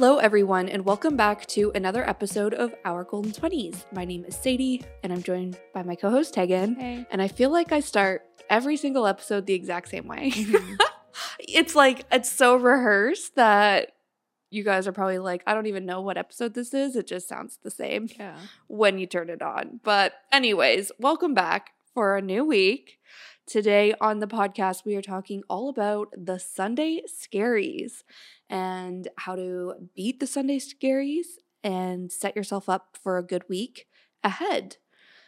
Hello, 0.00 0.16
everyone, 0.16 0.70
and 0.70 0.86
welcome 0.86 1.14
back 1.14 1.44
to 1.48 1.70
another 1.74 2.08
episode 2.08 2.54
of 2.54 2.74
Our 2.86 3.04
Golden 3.04 3.32
20s. 3.32 3.84
My 3.92 4.06
name 4.06 4.24
is 4.24 4.34
Sadie, 4.34 4.82
and 5.02 5.12
I'm 5.12 5.22
joined 5.22 5.58
by 5.74 5.82
my 5.82 5.94
co 5.94 6.08
host, 6.08 6.32
Tegan. 6.32 6.74
Hey. 6.76 7.04
And 7.10 7.20
I 7.20 7.28
feel 7.28 7.50
like 7.50 7.70
I 7.70 7.80
start 7.80 8.22
every 8.48 8.78
single 8.78 9.06
episode 9.06 9.44
the 9.44 9.52
exact 9.52 9.90
same 9.90 10.08
way. 10.08 10.30
Mm-hmm. 10.30 10.76
it's 11.40 11.74
like, 11.74 12.06
it's 12.10 12.32
so 12.32 12.56
rehearsed 12.56 13.34
that 13.34 13.92
you 14.48 14.64
guys 14.64 14.88
are 14.88 14.92
probably 14.92 15.18
like, 15.18 15.42
I 15.46 15.52
don't 15.52 15.66
even 15.66 15.84
know 15.84 16.00
what 16.00 16.16
episode 16.16 16.54
this 16.54 16.72
is. 16.72 16.96
It 16.96 17.06
just 17.06 17.28
sounds 17.28 17.58
the 17.62 17.70
same 17.70 18.08
Yeah. 18.18 18.38
when 18.68 18.98
you 18.98 19.06
turn 19.06 19.28
it 19.28 19.42
on. 19.42 19.80
But, 19.84 20.14
anyways, 20.32 20.92
welcome 20.98 21.34
back 21.34 21.72
for 21.92 22.16
a 22.16 22.22
new 22.22 22.46
week. 22.46 22.96
Today 23.50 23.94
on 24.00 24.20
the 24.20 24.28
podcast, 24.28 24.84
we 24.84 24.94
are 24.94 25.02
talking 25.02 25.42
all 25.50 25.68
about 25.68 26.14
the 26.16 26.38
Sunday 26.38 27.02
scaries 27.08 28.04
and 28.48 29.08
how 29.18 29.34
to 29.34 29.88
beat 29.96 30.20
the 30.20 30.28
Sunday 30.28 30.60
scaries 30.60 31.26
and 31.64 32.12
set 32.12 32.36
yourself 32.36 32.68
up 32.68 32.96
for 33.02 33.18
a 33.18 33.24
good 33.24 33.42
week 33.48 33.88
ahead. 34.22 34.76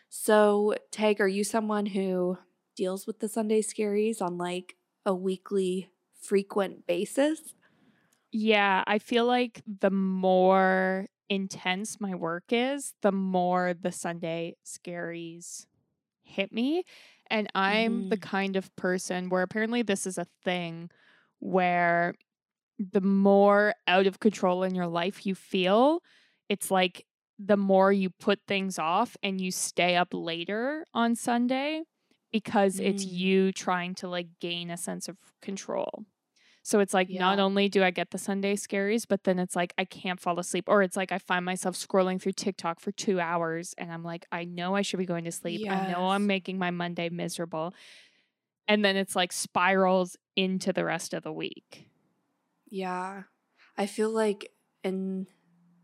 So, 0.08 0.77
Tag, 0.92 1.20
are 1.20 1.27
you 1.27 1.42
someone 1.42 1.86
who 1.86 2.38
deals 2.77 3.08
with 3.08 3.18
the 3.18 3.28
Sunday 3.28 3.60
scaries 3.60 4.22
on 4.22 4.38
like 4.38 4.77
a 5.04 5.12
weekly, 5.12 5.91
frequent 6.20 6.86
basis? 6.86 7.54
Yeah, 8.30 8.84
I 8.86 9.00
feel 9.00 9.27
like 9.27 9.62
the 9.80 9.91
more 9.91 11.08
intense 11.28 12.00
my 12.00 12.14
work 12.14 12.44
is, 12.50 12.94
the 13.02 13.10
more 13.10 13.74
the 13.74 13.91
Sunday 13.91 14.54
scaries 14.64 15.66
hit 16.33 16.52
me. 16.52 16.84
And 17.30 17.48
I'm 17.55 18.06
the 18.11 18.16
Mhm. 18.16 18.19
kind 18.19 18.56
of 18.56 18.75
person 18.77 19.28
where 19.30 19.42
apparently 19.42 19.83
this 19.83 20.06
is 20.06 20.19
a 20.19 20.27
thing 20.44 20.91
where 21.41 22.14
the 22.78 23.00
more 23.00 23.75
out 23.86 24.06
of 24.06 24.20
control 24.20 24.62
in 24.62 24.75
your 24.75 24.86
life 24.86 25.27
you 25.27 25.34
feel, 25.34 26.00
it's 26.48 26.70
like 26.70 27.06
the 27.38 27.56
more 27.56 27.92
you 27.92 28.10
put 28.10 28.41
things 28.47 28.78
off 28.78 29.16
and 29.22 29.41
you 29.41 29.50
stay 29.50 29.97
up 29.97 30.08
later 30.12 30.86
on 30.94 31.14
Sunday 31.16 31.84
because 32.33 32.80
it's 32.80 33.05
Mm. 33.05 33.06
you 33.06 33.53
trying 33.53 33.94
to 33.97 34.08
like 34.08 34.28
gain 34.41 34.70
a 34.70 34.77
sense 34.77 35.08
of 35.08 35.16
control. 35.42 36.05
So 36.62 36.78
it's 36.78 36.94
like 36.94 37.10
not 37.10 37.41
only 37.41 37.68
do 37.68 37.82
I 37.82 37.91
get 37.91 38.12
the 38.12 38.18
Sunday 38.18 38.55
scaries, 38.55 39.05
but 39.06 39.24
then 39.24 39.41
it's 39.41 39.56
like 39.56 39.74
I 39.77 39.84
can't 39.84 40.20
fall 40.20 40.38
asleep. 40.38 40.64
Or 40.69 40.82
it's 40.82 40.96
like 40.96 41.10
I 41.10 41.19
find 41.19 41.44
myself 41.44 41.74
scrolling 41.74 42.22
through 42.22 42.32
TikTok 42.32 42.78
for 42.78 42.92
two 42.92 43.19
hours 43.19 43.74
and 43.77 43.92
I'm 43.92 44.04
like, 44.04 44.27
I 44.30 44.44
know 44.44 44.77
I 44.77 44.82
should 44.82 44.98
be 44.98 45.06
going 45.06 45.24
to 45.24 45.32
sleep. 45.32 45.69
I 45.69 45.91
know 45.91 46.10
I'm 46.10 46.27
making 46.27 46.58
my 46.58 46.70
Monday 46.70 47.08
miserable. 47.08 47.74
And 48.69 48.84
then 48.84 48.96
it's 48.96 49.16
like 49.16 49.32
spirals 49.32 50.16
into 50.36 50.72
the 50.72 50.84
rest 50.84 51.14
of 51.14 51.24
the 51.24 51.32
week. 51.32 51.88
Yeah. 52.70 53.24
I 53.76 53.86
feel 53.86 54.10
like 54.10 54.52
in 54.84 55.26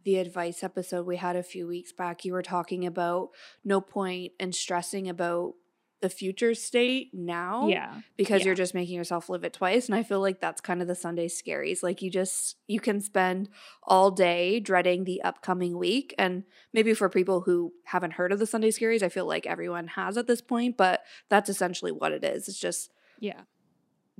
the 0.04 0.16
advice 0.16 0.62
episode 0.62 1.06
we 1.06 1.16
had 1.16 1.34
a 1.34 1.42
few 1.42 1.66
weeks 1.66 1.92
back, 1.92 2.24
you 2.24 2.32
were 2.32 2.42
talking 2.42 2.86
about 2.86 3.30
no 3.64 3.80
point 3.80 4.32
in 4.38 4.52
stressing 4.52 5.08
about 5.08 5.54
the 6.00 6.08
future 6.08 6.54
state 6.54 7.10
now 7.12 7.66
Yeah. 7.66 8.02
because 8.16 8.40
yeah. 8.40 8.46
you're 8.46 8.54
just 8.54 8.74
making 8.74 8.94
yourself 8.94 9.28
live 9.28 9.42
it 9.42 9.52
twice. 9.52 9.86
And 9.86 9.94
I 9.96 10.02
feel 10.04 10.20
like 10.20 10.40
that's 10.40 10.60
kind 10.60 10.80
of 10.80 10.86
the 10.86 10.94
Sunday 10.94 11.26
scaries. 11.26 11.82
Like 11.82 12.02
you 12.02 12.10
just, 12.10 12.56
you 12.68 12.78
can 12.78 13.00
spend 13.00 13.48
all 13.82 14.10
day 14.12 14.60
dreading 14.60 15.04
the 15.04 15.22
upcoming 15.22 15.76
week. 15.76 16.14
And 16.16 16.44
maybe 16.72 16.94
for 16.94 17.08
people 17.08 17.40
who 17.40 17.72
haven't 17.84 18.12
heard 18.12 18.30
of 18.32 18.38
the 18.38 18.46
Sunday 18.46 18.70
scaries, 18.70 19.02
I 19.02 19.08
feel 19.08 19.26
like 19.26 19.46
everyone 19.46 19.88
has 19.88 20.16
at 20.16 20.26
this 20.28 20.40
point, 20.40 20.76
but 20.76 21.02
that's 21.28 21.48
essentially 21.50 21.90
what 21.92 22.12
it 22.12 22.22
is. 22.24 22.46
It's 22.48 22.60
just 22.60 22.92
Yeah. 23.18 23.40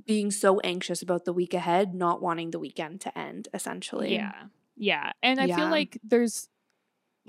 being 0.05 0.31
so 0.31 0.59
anxious 0.61 1.01
about 1.01 1.23
the 1.23 1.33
week 1.33 1.53
ahead, 1.53 1.93
not 1.95 2.21
wanting 2.21 2.51
the 2.51 2.59
weekend 2.59 2.99
to 3.01 3.17
end, 3.17 3.47
essentially. 3.53 4.13
Yeah. 4.13 4.33
Yeah. 4.75 5.11
And 5.23 5.39
I 5.39 5.47
feel 5.47 5.69
like 5.69 5.97
there's 6.03 6.49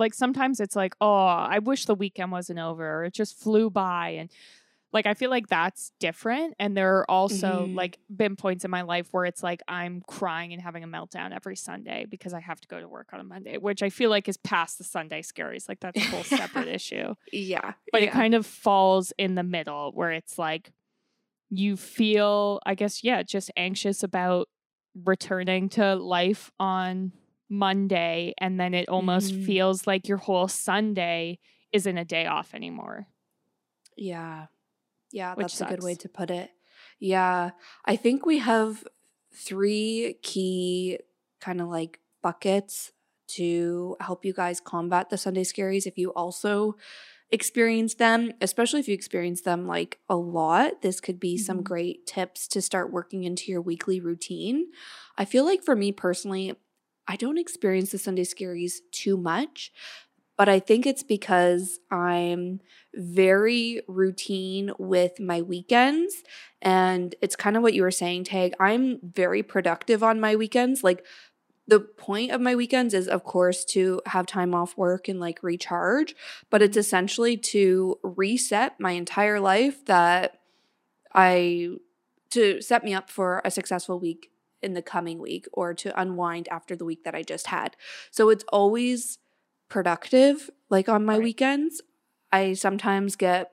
like 0.00 0.14
sometimes 0.14 0.58
it's 0.58 0.74
like, 0.74 0.94
oh, 1.00 1.14
I 1.26 1.60
wish 1.60 1.84
the 1.84 1.94
weekend 1.94 2.32
wasn't 2.32 2.58
over 2.58 3.00
or 3.00 3.04
it 3.04 3.14
just 3.14 3.38
flew 3.38 3.70
by. 3.70 4.08
And 4.10 4.30
like 4.92 5.06
I 5.06 5.14
feel 5.14 5.30
like 5.30 5.46
that's 5.46 5.92
different. 6.00 6.54
And 6.58 6.76
there 6.76 6.96
are 6.98 7.08
also 7.08 7.68
Mhm. 7.68 7.76
like 7.76 7.98
been 8.14 8.34
points 8.34 8.64
in 8.64 8.72
my 8.72 8.82
life 8.82 9.06
where 9.12 9.24
it's 9.24 9.40
like 9.42 9.62
I'm 9.68 10.02
crying 10.08 10.52
and 10.52 10.60
having 10.60 10.82
a 10.82 10.88
meltdown 10.88 11.32
every 11.32 11.54
Sunday 11.54 12.06
because 12.10 12.34
I 12.34 12.40
have 12.40 12.60
to 12.62 12.66
go 12.66 12.80
to 12.80 12.88
work 12.88 13.10
on 13.12 13.20
a 13.20 13.24
Monday, 13.24 13.56
which 13.56 13.84
I 13.84 13.90
feel 13.90 14.10
like 14.10 14.28
is 14.28 14.36
past 14.36 14.78
the 14.78 14.84
Sunday 14.84 15.22
scaries. 15.22 15.68
Like 15.68 15.78
that's 15.78 15.96
a 16.00 16.08
whole 16.08 16.24
separate 16.24 16.66
issue. 16.80 17.14
Yeah. 17.32 17.74
But 17.92 18.02
yeah. 18.02 18.08
it 18.08 18.12
kind 18.12 18.34
of 18.34 18.44
falls 18.46 19.12
in 19.16 19.36
the 19.36 19.44
middle 19.44 19.92
where 19.92 20.10
it's 20.10 20.38
like 20.38 20.72
you 21.50 21.76
feel, 21.76 22.58
I 22.66 22.74
guess, 22.74 23.04
yeah, 23.04 23.22
just 23.22 23.50
anxious 23.56 24.02
about 24.02 24.48
returning 25.04 25.68
to 25.68 25.94
life 25.94 26.50
on 26.58 27.12
Monday. 27.50 28.32
And 28.38 28.58
then 28.60 28.72
it 28.74 28.88
almost 28.88 29.32
Mhm. 29.34 29.44
feels 29.44 29.86
like 29.86 30.08
your 30.08 30.18
whole 30.18 30.48
Sunday 30.48 31.38
isn't 31.72 31.98
a 31.98 32.04
day 32.04 32.26
off 32.26 32.54
anymore. 32.54 33.08
Yeah. 33.96 34.46
Yeah, 35.12 35.34
Which 35.34 35.58
that's 35.58 35.60
a 35.60 35.64
good 35.64 35.82
way 35.82 35.94
to 35.96 36.08
put 36.08 36.30
it. 36.30 36.50
Yeah. 36.98 37.50
I 37.84 37.96
think 37.96 38.24
we 38.24 38.38
have 38.38 38.84
three 39.34 40.16
key 40.22 40.98
kind 41.40 41.60
of 41.60 41.68
like 41.68 42.00
buckets 42.22 42.92
to 43.28 43.96
help 44.00 44.24
you 44.24 44.32
guys 44.32 44.60
combat 44.60 45.10
the 45.10 45.18
Sunday 45.18 45.44
scaries 45.44 45.86
if 45.86 45.98
you 45.98 46.10
also 46.14 46.76
experience 47.30 47.94
them, 47.94 48.32
especially 48.40 48.80
if 48.80 48.88
you 48.88 48.94
experience 48.94 49.42
them 49.42 49.66
like 49.66 49.98
a 50.08 50.16
lot. 50.16 50.82
This 50.82 51.00
could 51.00 51.20
be 51.20 51.38
some 51.38 51.60
Mhm. 51.60 51.64
great 51.64 52.06
tips 52.06 52.48
to 52.48 52.62
start 52.62 52.92
working 52.92 53.24
into 53.24 53.50
your 53.52 53.60
weekly 53.62 54.00
routine. 54.00 54.72
I 55.16 55.24
feel 55.24 55.44
like 55.44 55.62
for 55.64 55.76
me 55.76 55.92
personally, 55.92 56.56
I 57.06 57.16
don't 57.16 57.38
experience 57.38 57.90
the 57.90 57.98
Sunday 57.98 58.24
scaries 58.24 58.74
too 58.92 59.16
much, 59.16 59.72
but 60.36 60.48
I 60.48 60.58
think 60.58 60.86
it's 60.86 61.02
because 61.02 61.80
I'm 61.90 62.60
very 62.94 63.82
routine 63.88 64.72
with 64.78 65.20
my 65.20 65.42
weekends. 65.42 66.22
And 66.62 67.14
it's 67.20 67.36
kind 67.36 67.56
of 67.56 67.62
what 67.62 67.74
you 67.74 67.82
were 67.82 67.90
saying, 67.90 68.24
Tag. 68.24 68.54
I'm 68.58 69.00
very 69.02 69.42
productive 69.42 70.02
on 70.02 70.20
my 70.20 70.36
weekends. 70.36 70.82
Like, 70.82 71.04
the 71.70 71.80
point 71.80 72.32
of 72.32 72.40
my 72.40 72.56
weekends 72.56 72.94
is, 72.94 73.06
of 73.06 73.22
course, 73.22 73.64
to 73.64 74.02
have 74.06 74.26
time 74.26 74.54
off 74.54 74.76
work 74.76 75.06
and 75.08 75.20
like 75.20 75.42
recharge, 75.42 76.16
but 76.50 76.62
it's 76.62 76.76
essentially 76.76 77.36
to 77.36 77.98
reset 78.02 78.80
my 78.80 78.90
entire 78.90 79.38
life 79.38 79.84
that 79.86 80.40
I, 81.14 81.76
to 82.30 82.60
set 82.60 82.82
me 82.82 82.92
up 82.92 83.08
for 83.08 83.40
a 83.44 83.52
successful 83.52 84.00
week 84.00 84.29
in 84.62 84.74
the 84.74 84.82
coming 84.82 85.18
week 85.18 85.46
or 85.52 85.74
to 85.74 85.98
unwind 86.00 86.48
after 86.50 86.76
the 86.76 86.84
week 86.84 87.04
that 87.04 87.14
I 87.14 87.22
just 87.22 87.48
had. 87.48 87.76
So 88.10 88.28
it's 88.28 88.44
always 88.52 89.18
productive, 89.68 90.50
like 90.68 90.88
on 90.88 91.04
my 91.04 91.14
Right. 91.14 91.24
weekends. 91.24 91.82
I 92.32 92.52
sometimes 92.52 93.16
get 93.16 93.52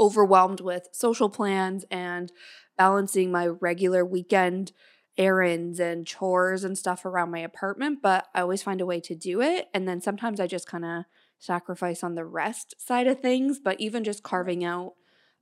overwhelmed 0.00 0.60
with 0.60 0.88
social 0.92 1.28
plans 1.28 1.84
and 1.90 2.32
balancing 2.76 3.30
my 3.30 3.46
regular 3.46 4.04
weekend 4.04 4.72
errands 5.18 5.78
and 5.78 6.06
chores 6.06 6.64
and 6.64 6.76
stuff 6.78 7.04
around 7.04 7.30
my 7.30 7.40
apartment, 7.40 8.00
but 8.02 8.28
I 8.34 8.40
always 8.40 8.62
find 8.62 8.80
a 8.80 8.86
way 8.86 9.00
to 9.00 9.14
do 9.14 9.42
it. 9.42 9.68
And 9.74 9.86
then 9.86 10.00
sometimes 10.00 10.40
I 10.40 10.46
just 10.46 10.66
kind 10.66 10.84
of 10.84 11.04
sacrifice 11.38 12.02
on 12.02 12.14
the 12.14 12.24
rest 12.24 12.74
side 12.78 13.06
of 13.06 13.20
things, 13.20 13.58
but 13.58 13.78
even 13.80 14.04
just 14.04 14.22
carving 14.22 14.64
out 14.64 14.94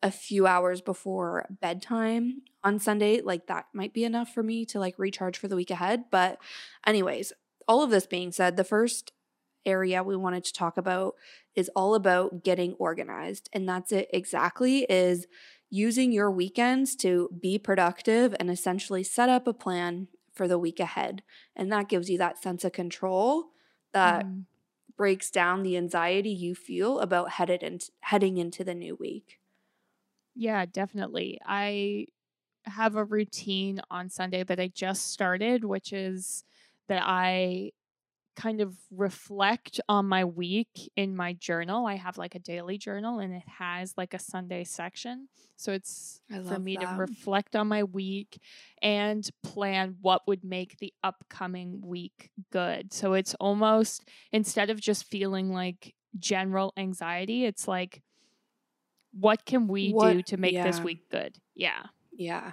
a 0.03 0.11
few 0.11 0.47
hours 0.47 0.81
before 0.81 1.47
bedtime 1.61 2.43
on 2.65 2.79
Sunday, 2.79 3.21
like 3.21 3.47
that 3.47 3.67
might 3.75 3.93
be 3.93 4.05
enough 4.05 4.33
for 4.33 4.43
me 4.43 4.65
to 4.67 4.79
like 4.79 4.99
recharge 4.99 5.37
for 5.39 5.49
the 5.49 5.57
week 5.57 5.71
ahead. 5.71 6.05
But, 6.11 6.39
anyways, 6.87 7.33
all 7.69 7.83
of 7.83 7.91
this 7.91 8.07
being 8.07 8.33
said, 8.33 8.57
the 8.57 8.65
first 8.65 9.13
area 9.67 10.03
we 10.03 10.17
wanted 10.17 10.45
to 10.45 10.53
talk 10.55 10.79
about 10.79 11.15
is 11.55 11.71
all 11.77 11.95
about 11.95 12.43
getting 12.43 12.73
organized. 12.75 13.49
And 13.53 13.69
that's 13.69 13.93
it 13.93 14.09
exactly 14.13 14.87
is 14.89 15.27
using 15.69 16.13
your 16.13 16.31
weekends 16.31 16.97
to 16.97 17.29
be 17.41 17.59
productive 17.59 18.35
and 18.41 18.51
essentially 18.51 19.05
set 19.05 19.29
up 19.29 19.47
a 19.47 19.53
plan 19.53 20.09
for 20.33 20.49
the 20.49 20.59
week 20.59 20.81
ahead. 20.81 21.23
And 21.55 21.71
that 21.73 21.89
gives 21.89 22.09
you 22.09 22.17
that 22.19 22.43
sense 22.43 22.65
of 22.65 22.73
control 22.73 23.51
that 23.93 24.27
Mhm. 24.27 24.47
breaks 24.97 25.31
down 25.31 25.63
the 25.63 25.77
anxiety 25.77 26.31
you 26.31 26.55
feel 26.55 27.01
about 27.01 27.33
headed 27.33 27.63
in, 27.63 27.81
heading 28.03 28.39
into 28.39 28.65
the 28.65 28.75
new 28.75 28.97
week. 28.97 29.40
Yeah, 30.35 30.65
definitely. 30.67 31.39
I 31.45 32.07
have 32.65 32.97
a 32.97 33.05
routine 33.05 33.81
on 33.91 34.09
Sunday 34.11 34.45
that 34.45 34.61
I 34.61 34.69
just 34.69 35.09
started, 35.09 35.65
which 35.65 35.93
is 35.93 36.45
that 36.89 37.03
I 37.05 37.73
kind 38.37 38.61
of 38.61 38.77
reflect 38.91 39.81
on 39.89 40.07
my 40.07 40.25
week 40.25 40.91
in 40.97 41.17
my 41.17 41.35
journal. 41.35 41.87
I 41.87 41.97
have 41.97 42.19
like 42.19 42.35
a 42.35 42.41
daily 42.41 42.79
journal 42.79 43.19
and 43.21 43.35
it 43.35 43.45
has 43.49 43.95
like 43.97 44.15
a 44.15 44.19
Sunday 44.19 44.65
section. 44.65 45.29
So 45.57 45.73
it's 45.73 46.21
for 46.45 46.59
me 46.59 46.79
to 46.79 46.89
reflect 46.89 47.57
on 47.57 47.69
my 47.69 47.85
week 47.85 48.41
and 48.83 49.29
plan 49.45 49.97
what 50.01 50.23
would 50.27 50.45
make 50.45 50.79
the 50.79 50.93
upcoming 51.05 51.81
week 51.83 52.31
good. 52.53 52.93
So 52.93 53.15
it's 53.15 53.35
almost 53.41 54.09
instead 54.33 54.71
of 54.71 54.81
just 54.81 55.05
feeling 55.05 55.51
like 55.53 55.95
general 56.19 56.73
anxiety, 56.77 57.45
it's 57.45 57.69
like 57.69 58.03
what 59.13 59.45
can 59.45 59.67
we 59.69 59.93
do 59.93 60.23
to 60.23 60.37
make 60.37 60.55
this 60.55 60.81
week 60.81 61.11
good? 61.11 61.39
Yeah. 61.55 61.87
Yeah. 62.13 62.53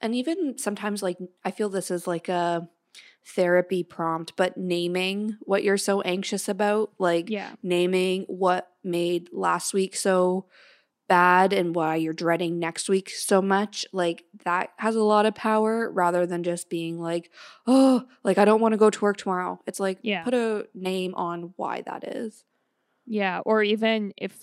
And 0.00 0.14
even 0.14 0.58
sometimes, 0.58 1.02
like, 1.02 1.18
I 1.44 1.50
feel 1.50 1.68
this 1.68 1.90
is 1.90 2.06
like 2.06 2.28
a 2.28 2.68
therapy 3.26 3.82
prompt, 3.82 4.34
but 4.36 4.56
naming 4.56 5.36
what 5.40 5.64
you're 5.64 5.78
so 5.78 6.00
anxious 6.02 6.48
about, 6.48 6.92
like 6.98 7.30
Yeah. 7.30 7.54
naming 7.62 8.24
what 8.28 8.68
made 8.82 9.28
last 9.32 9.72
week 9.72 9.96
so 9.96 10.46
bad 11.08 11.52
and 11.52 11.74
why 11.74 11.96
you're 11.96 12.12
dreading 12.12 12.58
next 12.58 12.88
week 12.88 13.08
so 13.10 13.40
much, 13.40 13.86
like 13.92 14.24
that 14.44 14.70
has 14.78 14.94
a 14.94 15.02
lot 15.02 15.26
of 15.26 15.34
power 15.34 15.90
rather 15.90 16.26
than 16.26 16.42
just 16.42 16.68
being 16.68 16.98
like, 16.98 17.30
oh, 17.66 18.04
like 18.24 18.36
I 18.38 18.44
don't 18.44 18.60
want 18.60 18.72
to 18.72 18.78
go 18.78 18.90
to 18.90 19.00
work 19.00 19.16
tomorrow. 19.16 19.60
It's 19.66 19.80
like, 19.80 19.98
Yeah. 20.02 20.22
put 20.24 20.34
a 20.34 20.66
name 20.74 21.14
on 21.14 21.52
why 21.56 21.82
that 21.82 22.04
is. 22.04 22.44
Yeah. 23.06 23.40
Or 23.44 23.62
even 23.62 24.12
if 24.16 24.34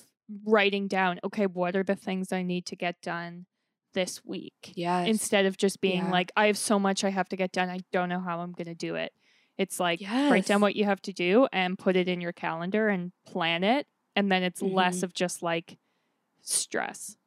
writing 0.45 0.87
down, 0.87 1.19
okay, 1.23 1.45
what 1.47 1.75
are 1.75 1.83
the 1.83 1.95
things 1.95 2.31
I 2.31 2.43
need 2.43 2.65
to 2.67 2.75
get 2.75 3.01
done 3.01 3.45
this 3.93 4.23
week? 4.25 4.75
Yeah. 4.75 5.05
Instead 5.05 5.45
of 5.45 5.57
just 5.57 5.81
being 5.81 6.05
Yeah. 6.05 6.11
like, 6.11 6.31
I 6.35 6.47
have 6.47 6.57
so 6.57 6.79
much 6.79 7.03
I 7.03 7.09
have 7.09 7.29
to 7.29 7.35
get 7.35 7.51
done. 7.51 7.69
I 7.69 7.79
don't 7.91 8.09
know 8.09 8.19
how 8.21 8.39
I'm 8.39 8.53
going 8.53 8.67
to 8.67 8.75
do 8.75 8.95
it. 8.95 9.13
It's 9.57 9.79
like, 9.79 10.01
write 10.29 10.45
down 10.45 10.61
what 10.61 10.75
you 10.75 10.85
have 10.85 11.01
to 11.03 11.13
do 11.13 11.47
and 11.51 11.77
put 11.77 11.95
it 11.95 12.07
in 12.07 12.21
your 12.21 12.33
calendar 12.33 12.89
and 12.89 13.11
plan 13.25 13.63
it. 13.63 13.87
And 14.15 14.31
then 14.31 14.43
it's 14.43 14.61
less 14.61 15.01
Mhm. 15.01 15.03
of 15.03 15.13
just 15.13 15.41
like 15.43 15.77
stress. 16.41 17.17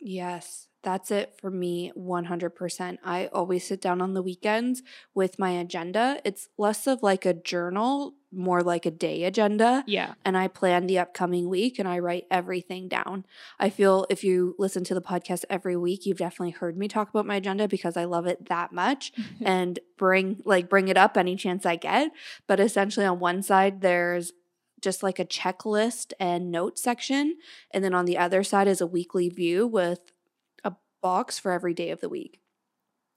Yes, 0.00 0.68
that's 0.82 1.10
it 1.10 1.34
for 1.40 1.50
me 1.50 1.92
100%. 1.96 2.98
I 3.04 3.26
always 3.26 3.66
sit 3.66 3.80
down 3.80 4.00
on 4.00 4.14
the 4.14 4.22
weekends 4.22 4.82
with 5.14 5.38
my 5.38 5.50
agenda. 5.50 6.20
It's 6.24 6.48
less 6.58 6.86
of 6.86 7.02
like 7.02 7.24
a 7.24 7.34
journal, 7.34 8.14
more 8.32 8.62
like 8.62 8.84
a 8.84 8.90
day 8.90 9.24
agenda. 9.24 9.84
Yeah. 9.86 10.14
And 10.24 10.36
I 10.36 10.48
plan 10.48 10.86
the 10.86 10.98
upcoming 10.98 11.48
week 11.48 11.78
and 11.78 11.86
I 11.86 12.00
write 12.00 12.26
everything 12.30 12.88
down. 12.88 13.24
I 13.60 13.70
feel 13.70 14.06
if 14.10 14.24
you 14.24 14.56
listen 14.58 14.82
to 14.84 14.94
the 14.94 15.02
podcast 15.02 15.44
every 15.48 15.76
week, 15.76 16.04
you've 16.04 16.18
definitely 16.18 16.50
heard 16.50 16.76
me 16.76 16.88
talk 16.88 17.10
about 17.10 17.26
my 17.26 17.36
agenda 17.36 17.68
because 17.68 17.96
I 17.96 18.04
love 18.04 18.26
it 18.26 18.48
that 18.48 18.72
much 18.72 19.12
and 19.40 19.78
bring 19.96 20.42
like 20.44 20.68
bring 20.68 20.88
it 20.88 20.96
up 20.96 21.16
any 21.16 21.36
chance 21.36 21.64
I 21.64 21.76
get. 21.76 22.10
But 22.46 22.58
essentially 22.58 23.06
on 23.06 23.20
one 23.20 23.42
side 23.42 23.82
there's 23.82 24.32
just 24.80 25.04
like 25.04 25.20
a 25.20 25.24
checklist 25.24 26.12
and 26.18 26.50
note 26.50 26.76
section 26.76 27.36
and 27.70 27.84
then 27.84 27.94
on 27.94 28.04
the 28.04 28.18
other 28.18 28.42
side 28.42 28.66
is 28.66 28.80
a 28.80 28.86
weekly 28.86 29.28
view 29.28 29.64
with 29.64 30.00
box 31.02 31.38
for 31.38 31.52
every 31.52 31.74
day 31.74 31.90
of 31.90 32.00
the 32.00 32.08
week. 32.08 32.40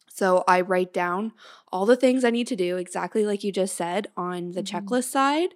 So 0.10 0.44
I 0.48 0.62
write 0.62 0.94
down 0.94 1.34
all 1.72 1.86
the 1.86 1.98
things 1.98 2.24
I 2.24 2.30
need 2.30 2.48
to 2.48 2.56
do 2.56 2.78
exactly 2.78 3.26
like 3.26 3.44
you 3.44 3.52
just 3.52 3.76
said 3.76 4.08
on 4.16 4.52
the 4.52 4.64
Mhm. 4.64 4.64
checklist 4.64 5.06
side, 5.10 5.50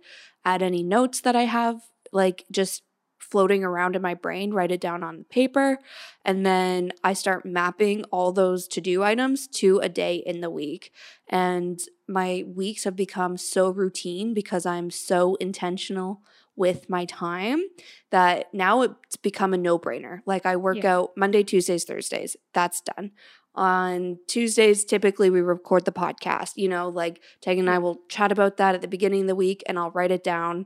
add 0.43 0.61
any 0.61 0.83
notes 0.83 1.21
that 1.21 1.35
I 1.35 1.43
have 1.43 1.81
like 2.11 2.45
just 2.51 2.83
floating 3.19 3.63
around 3.63 3.95
in 3.95 4.01
my 4.01 4.13
brain, 4.15 4.51
write 4.53 4.71
it 4.71 4.81
down 4.81 5.03
on 5.03 5.25
paper, 5.25 5.77
and 6.25 6.45
then 6.45 6.91
I 7.03 7.13
start 7.13 7.45
mapping 7.45 8.03
all 8.05 8.31
those 8.31 8.67
to 8.69 8.81
do 8.81 9.03
items 9.03 9.47
to 9.59 9.79
a 9.79 9.89
day 9.89 10.15
in 10.15 10.41
the 10.41 10.49
week. 10.49 10.91
And 11.27 11.79
my 12.07 12.43
weeks 12.47 12.85
have 12.85 12.95
become 12.95 13.37
so 13.37 13.69
routine 13.69 14.33
because 14.33 14.65
I'm 14.65 14.89
so 14.89 15.35
intentional 15.35 16.21
with 16.59 16.89
my 16.89 17.05
time 17.05 17.63
that 18.11 18.53
now 18.53 18.81
it's 18.81 19.15
become 19.15 19.53
a 19.53 19.57
no 19.57 19.79
brainer. 19.79 20.19
Like 20.25 20.45
I 20.45 20.57
work 20.57 20.83
Yeah. 20.83 20.97
out 20.97 21.11
Monday, 21.15 21.41
Tuesdays, 21.41 21.85
Thursdays. 21.85 22.35
That's 22.53 22.81
done. 22.81 23.11
On 23.55 24.19
Tuesdays, 24.27 24.83
typically 24.83 25.29
we 25.29 25.39
record 25.39 25.85
the 25.85 25.93
podcast. 25.93 26.57
You 26.57 26.67
know, 26.67 26.89
like 26.89 27.21
Tag 27.41 27.57
and 27.57 27.69
I 27.69 27.77
mm. 27.77 27.81
will 27.81 28.01
chat 28.09 28.31
about 28.31 28.57
that 28.57 28.75
at 28.75 28.81
the 28.81 28.89
beginning 28.89 29.21
of 29.21 29.27
the 29.27 29.35
week 29.35 29.63
and 29.67 29.79
I'll 29.79 29.91
write 29.91 30.11
it 30.11 30.23
down. 30.23 30.65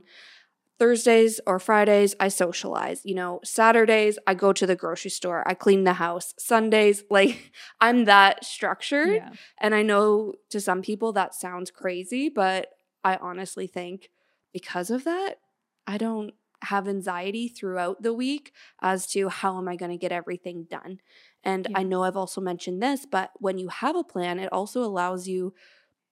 Thursdays 0.80 1.40
or 1.46 1.60
Fridays, 1.60 2.16
I 2.18 2.26
socialize. 2.26 3.02
You 3.04 3.14
know, 3.14 3.38
Saturdays, 3.44 4.18
I 4.26 4.34
go 4.34 4.52
to 4.52 4.66
the 4.66 4.74
grocery 4.74 5.12
store, 5.12 5.46
I 5.46 5.54
clean 5.54 5.84
the 5.84 5.92
house. 5.94 6.34
Sundays, 6.38 7.04
like 7.10 7.52
I'm 7.80 8.06
that 8.06 8.44
structured. 8.44 9.14
Yeah. 9.14 9.30
And 9.60 9.76
I 9.76 9.82
know 9.82 10.34
to 10.50 10.60
some 10.60 10.82
people 10.82 11.12
that 11.12 11.34
sounds 11.34 11.70
crazy, 11.70 12.28
but 12.28 12.70
I 13.04 13.14
honestly 13.16 13.68
think 13.68 14.10
because 14.52 14.90
of 14.90 15.04
that, 15.04 15.38
I 15.86 15.98
don't 15.98 16.32
have 16.62 16.88
anxiety 16.88 17.48
throughout 17.48 18.02
the 18.02 18.14
week 18.14 18.52
as 18.80 19.06
to 19.08 19.28
how 19.28 19.58
am 19.58 19.68
I 19.68 19.76
going 19.76 19.90
to 19.90 19.98
get 19.98 20.12
everything 20.12 20.64
done. 20.64 21.00
And 21.42 21.68
I 21.74 21.82
know 21.82 22.02
I've 22.04 22.16
also 22.16 22.40
mentioned 22.40 22.82
this, 22.82 23.04
but 23.04 23.30
when 23.38 23.58
you 23.58 23.68
have 23.68 23.96
a 23.96 24.04
plan, 24.04 24.38
it 24.38 24.50
also 24.52 24.82
allows 24.82 25.28
you 25.28 25.54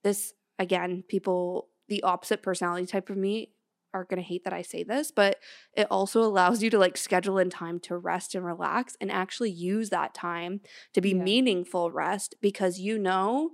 this 0.02 0.34
again, 0.58 1.04
people, 1.08 1.69
the 1.88 2.02
opposite 2.02 2.42
personality 2.42 2.86
type 2.86 3.10
of 3.10 3.16
me 3.16 3.52
are 3.94 4.04
going 4.04 4.22
to 4.22 4.26
hate 4.26 4.44
that 4.44 4.52
I 4.54 4.62
say 4.62 4.84
this, 4.84 5.10
but 5.10 5.38
it 5.74 5.86
also 5.90 6.22
allows 6.22 6.62
you 6.62 6.70
to 6.70 6.78
like 6.78 6.96
schedule 6.96 7.38
in 7.38 7.50
time 7.50 7.78
to 7.80 7.96
rest 7.96 8.34
and 8.34 8.44
relax 8.44 8.96
and 9.00 9.10
actually 9.12 9.50
use 9.50 9.90
that 9.90 10.14
time 10.14 10.60
to 10.94 11.00
be 11.02 11.12
Yeah. 11.12 11.14
meaningful 11.14 11.90
rest 11.90 12.34
because 12.40 12.78
you 12.78 12.98
know 12.98 13.50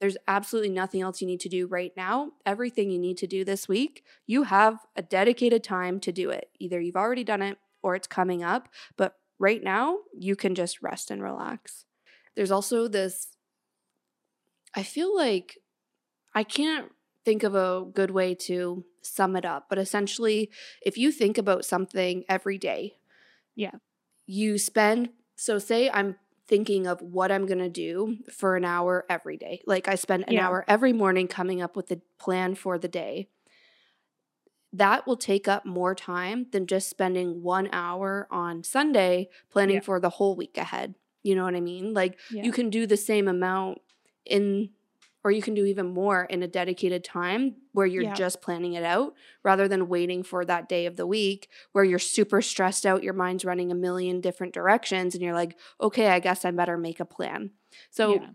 there's 0.00 0.16
absolutely 0.26 0.70
nothing 0.70 1.02
else 1.02 1.20
you 1.20 1.26
need 1.26 1.40
to 1.40 1.48
do 1.48 1.66
right 1.66 1.92
now. 1.96 2.32
Everything 2.46 2.90
you 2.90 2.98
need 2.98 3.18
to 3.18 3.26
do 3.26 3.44
this 3.44 3.68
week, 3.68 4.04
you 4.26 4.44
have 4.44 4.78
a 4.96 5.02
dedicated 5.02 5.62
time 5.62 6.00
to 6.00 6.12
do 6.12 6.30
it. 6.30 6.50
Either 6.58 6.80
you've 6.80 6.96
already 6.96 7.24
done 7.24 7.42
it 7.42 7.58
or 7.82 7.94
it's 7.94 8.06
coming 8.06 8.42
up, 8.42 8.68
but 8.96 9.16
right 9.38 9.62
now 9.62 9.98
you 10.18 10.36
can 10.36 10.54
just 10.54 10.82
rest 10.82 11.10
and 11.10 11.22
relax. 11.22 11.84
There's 12.34 12.50
also 12.50 12.88
this 12.88 13.28
I 14.74 14.82
feel 14.82 15.14
like 15.14 15.58
I 16.34 16.44
can't 16.44 16.92
think 17.24 17.42
of 17.42 17.54
a 17.54 17.84
good 17.92 18.10
way 18.10 18.34
to 18.34 18.84
sum 19.02 19.36
it 19.36 19.44
up, 19.44 19.66
but 19.68 19.78
essentially, 19.78 20.50
if 20.82 20.98
you 20.98 21.12
think 21.12 21.38
about 21.38 21.64
something 21.64 22.24
every 22.28 22.58
day, 22.58 22.98
Yeah. 23.54 23.78
you 24.26 24.58
spend, 24.58 25.10
so 25.36 25.58
say 25.58 25.90
I'm 25.90 26.16
thinking 26.50 26.86
of 26.86 27.00
what 27.00 27.32
I'm 27.32 27.46
going 27.46 27.60
to 27.60 27.68
do 27.70 28.18
for 28.30 28.56
an 28.56 28.64
hour 28.66 29.06
every 29.08 29.38
day. 29.38 29.62
Like 29.66 29.88
I 29.88 29.94
spend 29.94 30.24
an 30.26 30.34
Yeah. 30.34 30.46
hour 30.48 30.64
every 30.68 30.92
morning 30.92 31.28
coming 31.28 31.62
up 31.62 31.76
with 31.76 31.86
the 31.86 32.02
plan 32.18 32.54
for 32.56 32.76
the 32.76 32.88
day. 32.88 33.28
That 34.72 35.06
will 35.06 35.16
take 35.16 35.48
up 35.48 35.64
more 35.64 35.94
time 35.94 36.46
than 36.52 36.66
just 36.66 36.90
spending 36.90 37.42
one 37.42 37.68
hour 37.72 38.28
on 38.30 38.62
Sunday 38.62 39.28
planning 39.50 39.76
Yeah. 39.76 39.80
for 39.82 39.98
the 40.00 40.10
whole 40.10 40.36
week 40.36 40.58
ahead. 40.58 40.94
You 41.22 41.34
know 41.34 41.44
what 41.44 41.54
I 41.56 41.60
mean? 41.60 41.94
Like 41.94 42.18
Yeah. 42.30 42.42
you 42.44 42.52
can 42.52 42.68
do 42.70 42.86
the 42.86 42.96
same 42.96 43.26
amount 43.28 43.78
in 44.24 44.70
or 45.22 45.30
you 45.30 45.42
can 45.42 45.54
do 45.54 45.64
even 45.66 45.86
more 45.92 46.24
in 46.24 46.42
a 46.42 46.48
dedicated 46.48 47.04
time 47.04 47.56
where 47.72 47.86
you're 47.86 48.02
Yeah. 48.02 48.14
just 48.14 48.40
planning 48.40 48.72
it 48.74 48.82
out 48.84 49.14
rather 49.42 49.68
than 49.68 49.88
waiting 49.88 50.22
for 50.22 50.44
that 50.44 50.68
day 50.68 50.86
of 50.86 50.96
the 50.96 51.06
week 51.06 51.48
where 51.72 51.84
you're 51.84 51.98
super 51.98 52.40
stressed 52.42 52.86
out 52.86 53.02
your 53.02 53.12
mind's 53.14 53.44
running 53.44 53.70
a 53.70 53.74
million 53.74 54.20
different 54.20 54.54
directions 54.54 55.14
and 55.14 55.22
you're 55.22 55.34
like 55.34 55.56
okay 55.80 56.08
i 56.08 56.18
guess 56.20 56.44
i 56.44 56.50
better 56.50 56.76
make 56.78 57.00
a 57.00 57.04
plan 57.04 57.50
so 57.90 58.14
Yeah. 58.14 58.30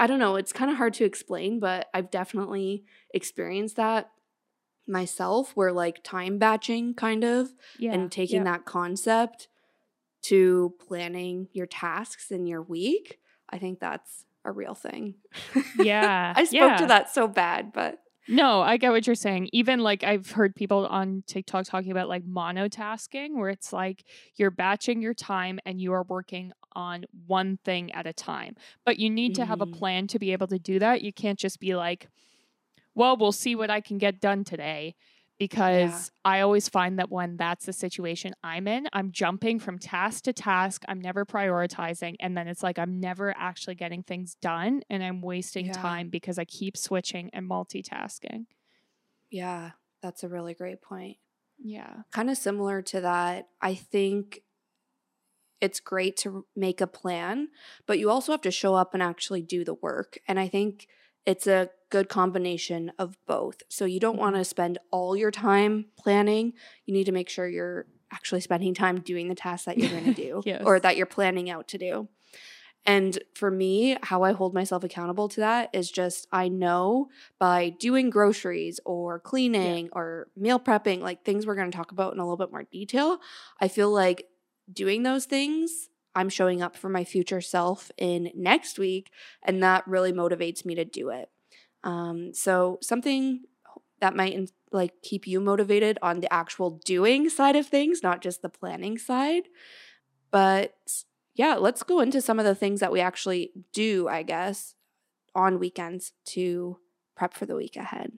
i 0.00 0.06
don't 0.06 0.18
know 0.18 0.36
it's 0.36 0.52
kind 0.52 0.70
of 0.70 0.76
hard 0.76 0.94
to 0.94 1.04
explain 1.04 1.60
but 1.60 1.88
i've 1.94 2.10
definitely 2.10 2.84
experienced 3.12 3.76
that 3.76 4.10
myself 4.88 5.50
where 5.56 5.72
like 5.72 6.02
time 6.04 6.38
batching 6.38 6.94
kind 6.94 7.24
of 7.24 7.54
yeah. 7.78 7.92
and 7.92 8.10
taking 8.12 8.44
that 8.44 8.64
concept 8.64 9.48
to 10.22 10.74
planning 10.86 11.48
your 11.52 11.66
tasks 11.66 12.30
in 12.30 12.46
your 12.46 12.62
week, 12.62 13.18
I 13.50 13.58
think 13.58 13.78
that's 13.80 14.25
a 14.46 14.52
real 14.52 14.74
thing. 14.74 15.14
Yeah. 15.78 16.32
I 16.36 16.44
spoke 16.44 16.54
yeah. 16.54 16.76
to 16.78 16.86
that 16.86 17.10
so 17.12 17.28
bad, 17.28 17.72
but 17.72 17.98
No, 18.28 18.60
I 18.62 18.76
get 18.76 18.90
what 18.90 19.06
you're 19.06 19.14
saying. 19.14 19.48
Even 19.52 19.80
like 19.80 20.02
I've 20.04 20.30
heard 20.30 20.54
people 20.54 20.86
on 20.86 21.22
TikTok 21.26 21.64
talking 21.66 21.90
about 21.92 22.08
like 22.08 22.24
monotasking, 22.24 23.34
where 23.36 23.50
it's 23.50 23.72
like 23.72 24.04
you're 24.36 24.50
batching 24.50 25.00
your 25.02 25.14
time 25.14 25.58
and 25.66 25.80
you 25.80 25.92
are 25.92 26.02
working 26.04 26.52
on 26.72 27.04
one 27.26 27.58
thing 27.64 27.92
at 27.92 28.06
a 28.06 28.12
time. 28.12 28.54
But 28.84 28.98
you 28.98 29.08
need 29.10 29.34
to 29.36 29.44
have 29.46 29.60
a 29.60 29.66
Mhm. 29.66 29.78
plan 29.78 30.06
to 30.08 30.18
be 30.18 30.32
able 30.32 30.46
to 30.48 30.58
do 30.58 30.78
that. 30.78 31.02
You 31.02 31.12
can't 31.12 31.38
just 31.38 31.60
be 31.60 31.74
like, 31.76 32.08
well, 32.94 33.16
we'll 33.16 33.32
see 33.32 33.54
what 33.54 33.70
I 33.70 33.80
can 33.80 33.98
get 33.98 34.20
done 34.20 34.42
today. 34.44 34.94
Because 35.38 36.10
I 36.24 36.40
always 36.40 36.68
find 36.68 36.98
that 36.98 37.10
when 37.10 37.36
that's 37.36 37.66
the 37.66 37.72
situation 37.74 38.32
I'm 38.42 38.66
in, 38.66 38.88
I'm 38.94 39.12
jumping 39.12 39.58
from 39.60 39.78
task 39.78 40.24
to 40.24 40.32
task. 40.32 40.82
I'm 40.88 41.00
never 41.00 41.26
prioritizing. 41.26 42.14
And 42.20 42.34
then 42.36 42.48
it's 42.48 42.62
like 42.62 42.78
I'm 42.78 43.00
never 43.00 43.34
actually 43.36 43.74
getting 43.74 44.02
things 44.02 44.34
done 44.40 44.82
and 44.88 45.02
I'm 45.04 45.20
wasting 45.20 45.66
Yeah. 45.66 45.72
time 45.72 46.08
because 46.08 46.38
I 46.38 46.46
keep 46.46 46.76
switching 46.76 47.28
and 47.34 47.48
multitasking. 47.48 48.46
yeah, 49.30 49.72
that's 50.02 50.22
a 50.22 50.28
really 50.28 50.54
great 50.54 50.80
point. 50.80 51.18
Yeah. 51.58 52.02
Kind 52.12 52.30
of 52.30 52.38
similar 52.38 52.80
to 52.82 53.00
that, 53.00 53.48
I 53.60 53.74
think 53.74 54.40
it's 55.60 55.80
great 55.80 56.16
to 56.18 56.46
make 56.54 56.80
a 56.80 56.86
plan, 56.86 57.48
but 57.86 57.98
you 57.98 58.10
also 58.10 58.32
have 58.32 58.42
to 58.42 58.50
show 58.50 58.74
up 58.74 58.94
and 58.94 59.02
actually 59.02 59.42
do 59.42 59.64
the 59.64 59.74
work. 59.74 60.18
And 60.28 60.38
I 60.38 60.48
think 60.48 60.86
it's 61.26 61.46
a 61.46 61.70
good 61.90 62.08
combination 62.08 62.92
of 62.98 63.16
both. 63.26 63.62
So 63.68 63.84
you 63.84 64.00
don't 64.00 64.18
want 64.18 64.34
to 64.36 64.40
mm-hmm. 64.40 64.48
spend 64.48 64.78
all 64.90 65.16
your 65.16 65.30
time 65.30 65.86
planning. 65.98 66.52
You 66.86 66.94
need 66.94 67.04
to 67.04 67.12
make 67.12 67.28
sure 67.28 67.48
you're 67.48 67.86
actually 68.12 68.40
spending 68.40 68.72
time 68.72 69.00
doing 69.00 69.28
the 69.28 69.34
tasks 69.34 69.66
that 69.66 69.78
you're 69.78 69.90
going 69.90 70.04
to 70.14 70.14
do 70.14 70.42
Yes. 70.44 70.62
or 70.64 70.80
that 70.80 70.96
you're 70.96 71.06
planning 71.06 71.50
out 71.50 71.68
to 71.68 71.78
do. 71.78 72.08
And 72.88 73.18
for 73.34 73.50
me, 73.50 73.96
how 74.04 74.22
I 74.22 74.30
hold 74.30 74.54
myself 74.54 74.84
accountable 74.84 75.28
to 75.30 75.40
that 75.40 75.70
is 75.72 75.90
just 75.90 76.28
I 76.30 76.48
know 76.48 77.08
by 77.40 77.70
doing 77.70 78.10
groceries 78.10 78.78
or 78.84 79.18
cleaning 79.18 79.88
or 79.92 80.28
meal 80.36 80.60
prepping, 80.60 81.00
like 81.00 81.24
things 81.24 81.46
we're 81.46 81.56
going 81.56 81.70
to 81.70 81.76
talk 81.76 81.90
about 81.90 82.12
in 82.12 82.20
a 82.20 82.22
little 82.22 82.36
bit 82.36 82.52
more 82.52 82.62
detail, 82.62 83.18
I 83.60 83.66
feel 83.66 83.90
like 83.90 84.26
doing 84.72 85.02
those 85.02 85.24
things, 85.24 85.88
I'm 86.16 86.30
showing 86.30 86.62
up 86.62 86.74
for 86.74 86.88
my 86.88 87.04
future 87.04 87.42
self 87.42 87.92
in 87.98 88.32
next 88.34 88.78
week. 88.78 89.10
And 89.42 89.62
that 89.62 89.86
really 89.86 90.12
motivates 90.12 90.64
me 90.64 90.74
to 90.74 90.84
do 90.84 91.10
it. 91.10 91.28
Um, 91.84 92.32
so 92.32 92.78
something 92.82 93.42
that 94.00 94.16
might 94.16 94.50
like 94.72 94.92
keep 95.02 95.26
you 95.26 95.40
motivated 95.40 95.98
on 96.02 96.20
the 96.20 96.32
actual 96.32 96.80
doing 96.84 97.28
side 97.28 97.54
of 97.54 97.66
things, 97.66 98.02
not 98.02 98.22
just 98.22 98.42
the 98.42 98.48
planning 98.48 98.98
side. 98.98 99.44
But 100.30 100.74
yeah, 101.34 101.54
let's 101.54 101.82
go 101.82 102.00
into 102.00 102.22
some 102.22 102.38
of 102.38 102.46
the 102.46 102.54
things 102.54 102.80
that 102.80 102.92
we 102.92 103.00
actually 103.00 103.52
do, 103.74 104.08
I 104.08 104.22
guess, 104.22 104.74
on 105.34 105.58
weekends 105.58 106.12
to 106.28 106.78
prep 107.14 107.34
for 107.34 107.44
the 107.44 107.56
week 107.56 107.76
ahead. 107.76 108.12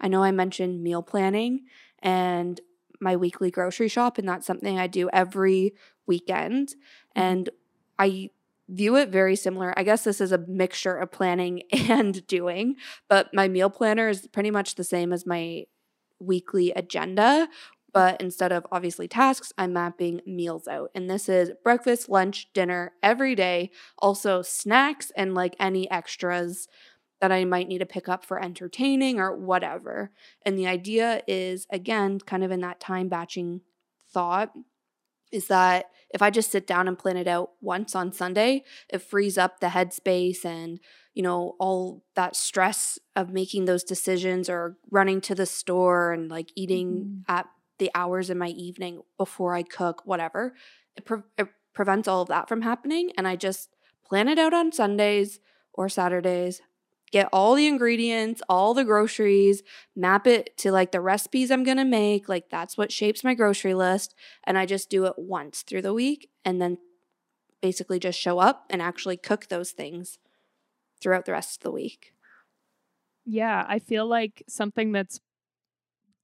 I 0.00 0.08
know 0.08 0.22
I 0.22 0.30
mentioned 0.30 0.82
meal 0.82 1.02
planning 1.02 1.66
and 2.00 2.60
my 3.00 3.16
weekly 3.16 3.50
grocery 3.50 3.88
shop, 3.88 4.18
and 4.18 4.28
that's 4.28 4.46
something 4.46 4.78
I 4.78 4.86
do 4.86 5.08
every 5.12 5.74
weekend. 6.06 6.68
Mm-hmm. 6.68 7.20
And 7.20 7.50
I 7.98 8.30
view 8.68 8.96
it 8.96 9.10
very 9.10 9.36
similar. 9.36 9.74
I 9.76 9.82
guess 9.82 10.04
this 10.04 10.20
is 10.20 10.32
a 10.32 10.38
mixture 10.38 10.96
of 10.96 11.12
planning 11.12 11.62
and 11.72 12.26
doing, 12.26 12.76
but 13.08 13.32
my 13.34 13.48
meal 13.48 13.70
planner 13.70 14.08
is 14.08 14.26
pretty 14.28 14.50
much 14.50 14.74
the 14.74 14.84
same 14.84 15.12
as 15.12 15.26
my 15.26 15.64
weekly 16.18 16.72
agenda. 16.72 17.48
But 17.92 18.20
instead 18.20 18.50
of 18.50 18.66
obviously 18.72 19.06
tasks, 19.06 19.52
I'm 19.56 19.72
mapping 19.72 20.20
meals 20.26 20.66
out. 20.66 20.90
And 20.96 21.08
this 21.08 21.28
is 21.28 21.52
breakfast, 21.62 22.08
lunch, 22.08 22.52
dinner 22.52 22.92
every 23.04 23.36
day. 23.36 23.70
Also, 23.98 24.42
snacks 24.42 25.12
and 25.16 25.32
like 25.32 25.54
any 25.60 25.88
extras 25.92 26.66
that 27.24 27.32
I 27.32 27.46
might 27.46 27.68
need 27.68 27.78
to 27.78 27.86
pick 27.86 28.06
up 28.06 28.22
for 28.22 28.38
entertaining 28.38 29.18
or 29.18 29.34
whatever. 29.34 30.10
And 30.44 30.58
the 30.58 30.66
idea 30.66 31.22
is, 31.26 31.66
again, 31.70 32.20
kind 32.20 32.44
of 32.44 32.50
in 32.50 32.60
that 32.60 32.80
time 32.80 33.08
batching 33.08 33.62
thought, 34.12 34.52
is 35.32 35.46
that 35.46 35.86
if 36.10 36.20
I 36.20 36.28
just 36.28 36.50
sit 36.50 36.66
down 36.66 36.86
and 36.86 36.98
plan 36.98 37.16
it 37.16 37.26
out 37.26 37.52
once 37.62 37.96
on 37.96 38.12
Sunday, 38.12 38.62
it 38.90 38.98
frees 38.98 39.38
up 39.38 39.60
the 39.60 39.68
headspace 39.68 40.44
and, 40.44 40.80
you 41.14 41.22
know, 41.22 41.56
all 41.58 42.04
that 42.14 42.36
stress 42.36 42.98
of 43.16 43.32
making 43.32 43.64
those 43.64 43.84
decisions 43.84 44.50
or 44.50 44.76
running 44.90 45.22
to 45.22 45.34
the 45.34 45.46
store 45.46 46.12
and 46.12 46.30
like 46.30 46.50
eating 46.54 46.92
mm-hmm. 46.92 47.32
at 47.34 47.46
the 47.78 47.90
hours 47.94 48.28
in 48.28 48.36
my 48.36 48.48
evening 48.48 49.00
before 49.16 49.54
I 49.54 49.62
cook, 49.62 50.02
whatever. 50.04 50.54
It, 50.94 51.06
pre- 51.06 51.22
it 51.38 51.48
prevents 51.72 52.06
all 52.06 52.20
of 52.20 52.28
that 52.28 52.50
from 52.50 52.60
happening. 52.60 53.12
And 53.16 53.26
I 53.26 53.34
just 53.34 53.70
plan 54.06 54.28
it 54.28 54.38
out 54.38 54.52
on 54.52 54.72
Sundays 54.72 55.40
or 55.72 55.88
Saturdays, 55.88 56.60
get 57.14 57.28
all 57.32 57.54
the 57.54 57.68
ingredients, 57.68 58.42
all 58.48 58.74
the 58.74 58.84
groceries, 58.84 59.62
map 59.94 60.26
it 60.26 60.50
to 60.58 60.72
like 60.72 60.90
the 60.90 61.00
recipes 61.00 61.48
I'm 61.48 61.62
going 61.62 61.76
to 61.76 61.84
make. 61.84 62.28
Like 62.28 62.50
that's 62.50 62.76
what 62.76 62.90
shapes 62.90 63.22
my 63.22 63.34
grocery 63.34 63.72
list. 63.72 64.16
And 64.42 64.58
I 64.58 64.66
just 64.66 64.90
do 64.90 65.04
it 65.04 65.12
once 65.16 65.62
through 65.62 65.82
the 65.82 65.94
week 65.94 66.28
and 66.44 66.60
then 66.60 66.76
basically 67.62 68.00
just 68.00 68.18
show 68.18 68.40
up 68.40 68.64
and 68.68 68.82
actually 68.82 69.16
cook 69.16 69.46
those 69.46 69.70
things 69.70 70.18
throughout 71.00 71.24
the 71.24 71.30
rest 71.30 71.58
of 71.58 71.62
the 71.62 71.70
week. 71.70 72.14
Yeah, 73.24 73.64
I 73.68 73.78
feel 73.78 74.08
like 74.08 74.42
something 74.48 74.90
that's 74.90 75.20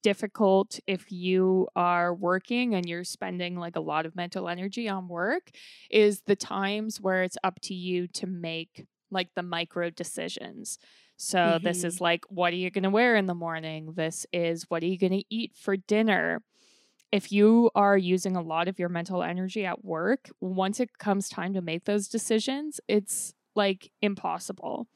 difficult 0.02 0.80
if 0.88 1.12
you 1.12 1.68
are 1.76 2.12
working 2.12 2.74
and 2.74 2.88
you're 2.88 3.04
spending 3.04 3.54
like 3.54 3.76
a 3.76 3.80
lot 3.80 4.06
of 4.06 4.16
mental 4.16 4.48
energy 4.48 4.88
on 4.88 5.06
work 5.06 5.50
is 5.88 6.22
the 6.26 6.34
times 6.34 7.00
where 7.00 7.22
it's 7.22 7.36
up 7.44 7.60
to 7.60 7.74
you 7.74 8.08
to 8.08 8.26
make 8.26 8.88
like 9.10 9.34
the 9.34 9.42
micro 9.42 9.90
decisions. 9.90 10.78
So 11.22 11.38
mm-hmm. 11.38 11.64
this 11.64 11.84
is 11.84 12.00
like, 12.00 12.24
what 12.30 12.54
are 12.54 12.56
you 12.56 12.70
going 12.70 12.84
to 12.84 12.90
wear 12.90 13.14
in 13.14 13.26
the 13.26 13.34
morning? 13.34 13.92
This 13.94 14.24
is 14.32 14.64
what 14.70 14.82
are 14.82 14.86
you 14.86 14.96
going 14.96 15.12
to 15.12 15.24
eat 15.28 15.52
for 15.54 15.76
dinner? 15.76 16.42
If 17.12 17.30
you 17.30 17.70
are 17.74 17.98
using 17.98 18.36
a 18.36 18.40
lot 18.40 18.68
of 18.68 18.78
your 18.78 18.88
mental 18.88 19.22
energy 19.22 19.66
at 19.66 19.84
work, 19.84 20.30
once 20.40 20.80
it 20.80 20.96
comes 20.96 21.28
time 21.28 21.52
to 21.52 21.60
make 21.60 21.84
those 21.84 22.08
decisions, 22.08 22.80
it's 22.88 23.34
like 23.54 23.90
impossible. 24.00 24.88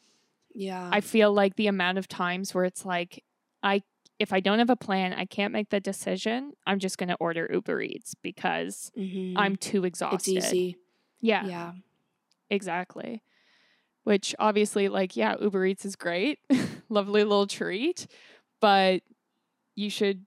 Yeah. 0.55 0.89
I 0.91 1.03
feel 1.03 1.31
like 1.31 1.57
the 1.57 1.67
amount 1.67 1.99
of 1.99 2.09
times 2.09 2.55
where 2.55 2.65
it's 2.65 2.87
like, 2.87 3.23
I, 3.63 3.83
if 4.19 4.33
I 4.33 4.41
don't 4.41 4.61
have 4.61 4.71
a 4.71 4.77
plan, 4.77 5.13
I 5.13 5.27
can't 5.27 5.53
make 5.53 5.69
the 5.69 5.81
decision. 5.81 6.53
I'm 6.67 6.79
just 6.79 6.97
going 6.97 7.11
to 7.11 7.17
order 7.17 7.51
Uber 7.53 7.83
Eats 7.83 8.15
because 8.15 8.91
mm-hmm. 8.97 9.37
I'm 9.37 9.57
too 9.57 9.85
exhausted. 9.85 10.39
It's 10.39 10.47
easy. 10.47 10.79
Yeah. 11.21 11.45
Yeah. 11.45 11.73
Exactly 12.49 13.21
which 14.05 14.35
obviously, 14.39 14.89
like, 14.89 15.17
yeah, 15.17 15.35
Uber 15.41 15.67
Eats 15.67 15.85
is 15.85 15.97
great, 15.97 16.39
lovely 16.89 17.25
little 17.25 17.47
treat, 17.47 18.07
but 18.61 19.03
you 19.75 19.91
should 19.91 20.25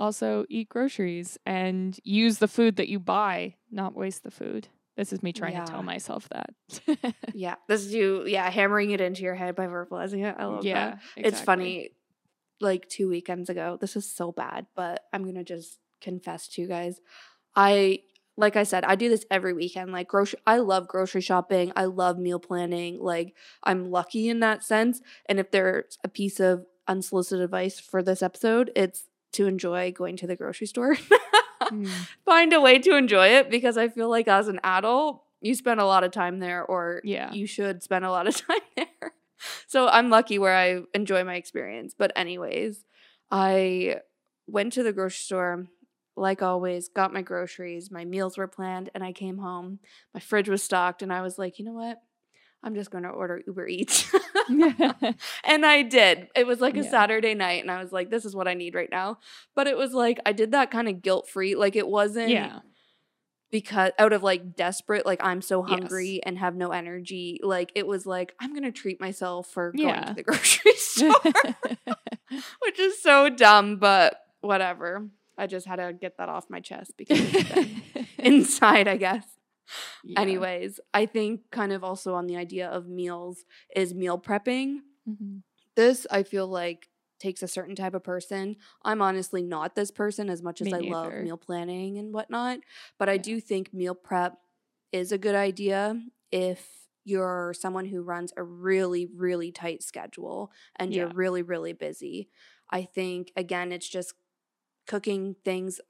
also 0.00 0.44
eat 0.48 0.68
groceries 0.68 1.38
and 1.46 1.98
use 2.02 2.38
the 2.38 2.48
food 2.48 2.76
that 2.76 2.88
you 2.88 2.98
buy, 2.98 3.54
not 3.70 3.94
waste 3.94 4.24
the 4.24 4.30
food. 4.30 4.68
This 4.96 5.12
is 5.12 5.22
me 5.22 5.32
trying 5.32 5.52
yeah. 5.52 5.64
to 5.64 5.72
tell 5.72 5.82
myself 5.82 6.28
that. 6.30 7.14
yeah, 7.34 7.54
this 7.68 7.82
is 7.82 7.94
you, 7.94 8.26
yeah, 8.26 8.50
hammering 8.50 8.90
it 8.90 9.00
into 9.00 9.22
your 9.22 9.34
head 9.34 9.54
by 9.54 9.66
verbalizing 9.66 10.24
it. 10.24 10.34
I 10.38 10.44
love 10.46 10.64
yeah, 10.64 10.74
that. 10.74 10.94
Exactly. 11.16 11.24
It's 11.24 11.40
funny. 11.40 11.90
Like 12.60 12.88
two 12.88 13.08
weekends 13.08 13.48
ago, 13.48 13.78
this 13.80 13.96
is 13.96 14.08
so 14.08 14.30
bad, 14.30 14.66
but 14.76 15.04
I'm 15.12 15.24
gonna 15.24 15.42
just 15.42 15.78
confess 16.00 16.46
to 16.48 16.62
you 16.62 16.68
guys. 16.68 17.00
I 17.56 18.00
like 18.36 18.56
I 18.56 18.62
said, 18.62 18.84
I 18.84 18.94
do 18.94 19.08
this 19.08 19.26
every 19.30 19.52
weekend. 19.52 19.92
Like 19.92 20.08
grocery 20.08 20.40
I 20.46 20.58
love 20.58 20.88
grocery 20.88 21.20
shopping. 21.20 21.72
I 21.76 21.84
love 21.84 22.18
meal 22.18 22.38
planning. 22.38 22.98
Like 23.00 23.34
I'm 23.62 23.90
lucky 23.90 24.28
in 24.28 24.40
that 24.40 24.64
sense. 24.64 25.00
And 25.26 25.38
if 25.38 25.50
there's 25.50 25.98
a 26.02 26.08
piece 26.08 26.40
of 26.40 26.66
unsolicited 26.88 27.44
advice 27.44 27.78
for 27.78 28.02
this 28.02 28.22
episode, 28.22 28.70
it's 28.74 29.04
to 29.32 29.46
enjoy 29.46 29.92
going 29.92 30.16
to 30.16 30.26
the 30.26 30.36
grocery 30.36 30.66
store. 30.66 30.96
mm. 31.62 31.88
Find 32.24 32.52
a 32.52 32.60
way 32.60 32.78
to 32.78 32.96
enjoy 32.96 33.28
it 33.28 33.50
because 33.50 33.76
I 33.76 33.88
feel 33.88 34.08
like 34.08 34.28
as 34.28 34.48
an 34.48 34.60
adult, 34.64 35.22
you 35.40 35.54
spend 35.54 35.80
a 35.80 35.86
lot 35.86 36.04
of 36.04 36.12
time 36.12 36.38
there 36.38 36.64
or 36.64 37.00
yeah. 37.04 37.32
you 37.32 37.46
should 37.46 37.82
spend 37.82 38.04
a 38.04 38.10
lot 38.10 38.26
of 38.26 38.36
time 38.46 38.60
there. 38.76 39.12
So 39.66 39.88
I'm 39.88 40.08
lucky 40.08 40.38
where 40.38 40.54
I 40.54 40.82
enjoy 40.94 41.24
my 41.24 41.34
experience. 41.34 41.94
But 41.96 42.12
anyways, 42.14 42.84
I 43.30 44.00
went 44.46 44.72
to 44.74 44.82
the 44.82 44.92
grocery 44.92 45.24
store 45.24 45.66
like 46.16 46.42
always, 46.42 46.88
got 46.88 47.12
my 47.12 47.22
groceries, 47.22 47.90
my 47.90 48.04
meals 48.04 48.36
were 48.36 48.48
planned, 48.48 48.90
and 48.94 49.02
I 49.02 49.12
came 49.12 49.38
home. 49.38 49.78
My 50.12 50.20
fridge 50.20 50.48
was 50.48 50.62
stocked, 50.62 51.02
and 51.02 51.12
I 51.12 51.22
was 51.22 51.38
like, 51.38 51.58
you 51.58 51.64
know 51.64 51.72
what? 51.72 51.98
I'm 52.62 52.74
just 52.74 52.90
going 52.90 53.04
to 53.04 53.10
order 53.10 53.42
Uber 53.46 53.66
Eats. 53.66 54.12
and 54.48 55.66
I 55.66 55.82
did. 55.82 56.28
It 56.36 56.46
was 56.46 56.60
like 56.60 56.76
a 56.76 56.84
yeah. 56.84 56.90
Saturday 56.90 57.34
night, 57.34 57.62
and 57.62 57.70
I 57.70 57.82
was 57.82 57.92
like, 57.92 58.10
this 58.10 58.24
is 58.24 58.36
what 58.36 58.46
I 58.46 58.54
need 58.54 58.74
right 58.74 58.90
now. 58.90 59.18
But 59.54 59.66
it 59.66 59.76
was 59.76 59.92
like, 59.92 60.20
I 60.24 60.32
did 60.32 60.52
that 60.52 60.70
kind 60.70 60.88
of 60.88 61.02
guilt 61.02 61.28
free. 61.28 61.54
Like, 61.54 61.76
it 61.76 61.88
wasn't. 61.88 62.30
Yeah. 62.30 62.60
Because 63.50 63.92
out 63.98 64.14
of 64.14 64.22
like 64.22 64.56
desperate, 64.56 65.04
like 65.04 65.20
I'm 65.22 65.42
so 65.42 65.62
hungry 65.62 66.12
yes. 66.12 66.20
and 66.24 66.38
have 66.38 66.56
no 66.56 66.70
energy. 66.70 67.38
Like 67.42 67.70
it 67.74 67.86
was 67.86 68.06
like, 68.06 68.32
I'm 68.40 68.54
gonna 68.54 68.72
treat 68.72 68.98
myself 68.98 69.46
for 69.46 69.72
going 69.72 69.88
yeah. 69.88 70.04
to 70.06 70.14
the 70.14 70.22
grocery 70.22 70.72
store. 70.72 71.12
Which 72.62 72.78
is 72.78 73.02
so 73.02 73.28
dumb, 73.28 73.76
but 73.76 74.16
whatever. 74.40 75.06
I 75.38 75.46
just 75.46 75.66
had 75.66 75.76
to 75.76 75.92
get 75.92 76.18
that 76.18 76.28
off 76.28 76.50
my 76.50 76.60
chest 76.60 76.92
because 76.96 77.20
inside, 78.18 78.88
I 78.88 78.96
guess. 78.96 79.26
Yeah. 80.04 80.20
Anyways, 80.20 80.80
I 80.92 81.06
think 81.06 81.50
kind 81.50 81.72
of 81.72 81.82
also 81.84 82.14
on 82.14 82.26
the 82.26 82.36
idea 82.36 82.68
of 82.68 82.88
meals 82.88 83.44
is 83.74 83.94
meal 83.94 84.18
prepping. 84.18 84.78
Mm-hmm. 85.08 85.38
This 85.76 86.06
I 86.10 86.22
feel 86.22 86.46
like 86.46 86.88
takes 87.18 87.42
a 87.42 87.48
certain 87.48 87.76
type 87.76 87.94
of 87.94 88.02
person. 88.02 88.56
I'm 88.82 89.00
honestly 89.00 89.42
not 89.42 89.76
this 89.76 89.90
person 89.90 90.28
as 90.28 90.42
much 90.42 90.60
as 90.60 90.66
Me 90.66 90.74
I 90.74 90.78
neither. 90.80 90.90
love 90.90 91.12
meal 91.12 91.36
planning 91.36 91.98
and 91.98 92.12
whatnot, 92.12 92.58
but 92.98 93.08
yeah. 93.08 93.14
I 93.14 93.16
do 93.16 93.40
think 93.40 93.72
meal 93.72 93.94
prep 93.94 94.34
is 94.90 95.12
a 95.12 95.18
good 95.18 95.36
idea 95.36 95.98
if 96.30 96.66
you're 97.04 97.54
someone 97.58 97.86
who 97.86 98.02
runs 98.02 98.32
a 98.36 98.42
really, 98.42 99.06
really 99.06 99.50
tight 99.50 99.82
schedule 99.82 100.52
and 100.76 100.92
yeah. 100.92 101.02
you're 101.02 101.12
really, 101.14 101.42
really 101.42 101.72
busy. 101.72 102.28
I 102.70 102.82
think, 102.84 103.32
again, 103.36 103.72
it's 103.72 103.88
just 103.88 104.14
cooking 104.86 105.36
things 105.44 105.80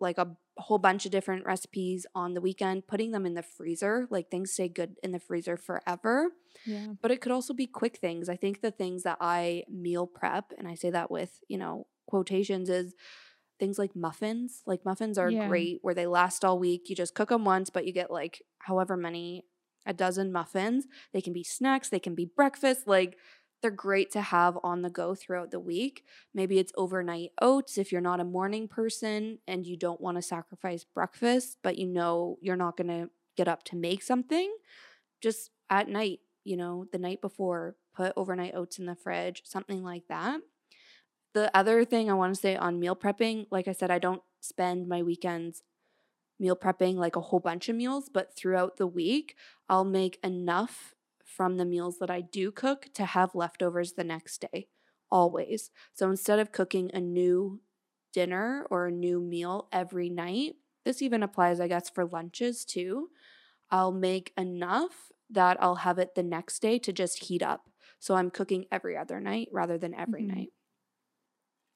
like 0.00 0.18
a 0.18 0.36
whole 0.56 0.78
bunch 0.78 1.04
of 1.04 1.12
different 1.12 1.44
recipes 1.44 2.06
on 2.14 2.34
the 2.34 2.40
weekend, 2.40 2.86
putting 2.86 3.10
them 3.10 3.26
in 3.26 3.34
the 3.34 3.42
freezer. 3.42 4.06
Like 4.10 4.30
things 4.30 4.52
stay 4.52 4.68
good 4.68 4.96
in 5.02 5.12
the 5.12 5.18
freezer 5.18 5.56
forever. 5.56 6.28
Yeah. 6.66 6.88
But 7.00 7.10
it 7.10 7.20
could 7.20 7.32
also 7.32 7.54
be 7.54 7.66
quick 7.66 7.98
things. 7.98 8.28
I 8.28 8.36
think 8.36 8.60
the 8.60 8.70
things 8.70 9.02
that 9.02 9.18
I 9.20 9.64
meal 9.68 10.06
prep, 10.06 10.52
and 10.58 10.66
I 10.66 10.74
say 10.74 10.90
that 10.90 11.10
with, 11.10 11.38
you 11.48 11.58
know, 11.58 11.86
quotations, 12.06 12.68
is 12.68 12.94
things 13.58 13.78
like 13.78 13.94
muffins. 13.94 14.62
Like 14.66 14.84
muffins 14.84 15.18
are 15.18 15.30
yeah. 15.30 15.48
great 15.48 15.78
where 15.82 15.94
they 15.94 16.06
last 16.06 16.44
all 16.44 16.58
week. 16.58 16.88
You 16.88 16.96
just 16.96 17.14
cook 17.14 17.28
them 17.28 17.44
once, 17.44 17.70
but 17.70 17.86
you 17.86 17.92
get 17.92 18.10
like 18.10 18.42
however 18.58 18.96
many, 18.96 19.44
a 19.86 19.92
dozen 19.92 20.32
muffins. 20.32 20.86
They 21.12 21.20
can 21.20 21.32
be 21.32 21.44
snacks, 21.44 21.88
they 21.88 22.00
can 22.00 22.14
be 22.14 22.24
breakfast. 22.24 22.86
Like 22.86 23.16
they're 23.62 23.70
great 23.70 24.10
to 24.12 24.20
have 24.20 24.58
on 24.62 24.82
the 24.82 24.90
go 24.90 25.14
throughout 25.14 25.50
the 25.50 25.60
week. 25.60 26.04
Maybe 26.34 26.58
it's 26.58 26.72
overnight 26.76 27.30
oats 27.40 27.78
if 27.78 27.92
you're 27.92 28.00
not 28.00 28.20
a 28.20 28.24
morning 28.24 28.68
person 28.68 29.38
and 29.46 29.66
you 29.66 29.76
don't 29.76 30.00
want 30.00 30.16
to 30.16 30.22
sacrifice 30.22 30.84
breakfast, 30.84 31.58
but 31.62 31.78
you 31.78 31.86
know 31.86 32.38
you're 32.40 32.56
not 32.56 32.76
going 32.76 32.88
to 32.88 33.10
get 33.36 33.48
up 33.48 33.62
to 33.64 33.76
make 33.76 34.02
something. 34.02 34.54
Just 35.20 35.50
at 35.68 35.88
night, 35.88 36.20
you 36.44 36.56
know, 36.56 36.86
the 36.92 36.98
night 36.98 37.20
before, 37.20 37.76
put 37.94 38.12
overnight 38.16 38.54
oats 38.54 38.78
in 38.78 38.86
the 38.86 38.96
fridge, 38.96 39.42
something 39.44 39.82
like 39.82 40.04
that. 40.08 40.40
The 41.34 41.54
other 41.56 41.84
thing 41.84 42.10
I 42.10 42.14
want 42.14 42.34
to 42.34 42.40
say 42.40 42.56
on 42.56 42.80
meal 42.80 42.96
prepping, 42.96 43.46
like 43.50 43.68
I 43.68 43.72
said, 43.72 43.90
I 43.90 43.98
don't 43.98 44.22
spend 44.40 44.88
my 44.88 45.02
weekends 45.02 45.62
meal 46.40 46.56
prepping 46.56 46.96
like 46.96 47.16
a 47.16 47.20
whole 47.20 47.38
bunch 47.38 47.68
of 47.68 47.76
meals, 47.76 48.08
but 48.12 48.34
throughout 48.34 48.78
the 48.78 48.86
week, 48.86 49.36
I'll 49.68 49.84
make 49.84 50.18
enough 50.24 50.94
from 51.40 51.56
the 51.56 51.64
meals 51.64 51.98
that 52.00 52.10
I 52.10 52.20
do 52.20 52.52
cook 52.52 52.90
to 52.94 53.06
have 53.06 53.34
leftovers 53.34 53.94
the 53.94 54.04
next 54.04 54.42
day, 54.52 54.68
always. 55.10 55.70
So 55.94 56.10
instead 56.10 56.38
of 56.38 56.52
cooking 56.52 56.90
a 56.92 57.00
new 57.00 57.62
dinner 58.12 58.66
or 58.70 58.88
a 58.88 58.92
new 58.92 59.20
meal 59.22 59.68
every 59.72 60.10
night, 60.10 60.56
this 60.84 61.00
even 61.00 61.22
applies, 61.22 61.58
I 61.58 61.68
guess, 61.68 61.88
for 61.88 62.04
lunches 62.04 62.66
too. 62.66 63.10
I'll 63.70 63.92
make 63.92 64.32
enough 64.36 65.12
that 65.30 65.62
I'll 65.62 65.76
have 65.76 65.98
it 65.98 66.14
the 66.14 66.22
next 66.22 66.60
day 66.60 66.78
to 66.80 66.92
just 66.92 67.24
heat 67.24 67.42
up. 67.42 67.70
So 68.00 68.16
I'm 68.16 68.30
cooking 68.30 68.66
every 68.72 68.96
other 68.96 69.20
night 69.20 69.48
rather 69.52 69.78
than 69.78 69.94
every 69.94 70.24
Mhm. 70.24 70.26
night. 70.26 70.52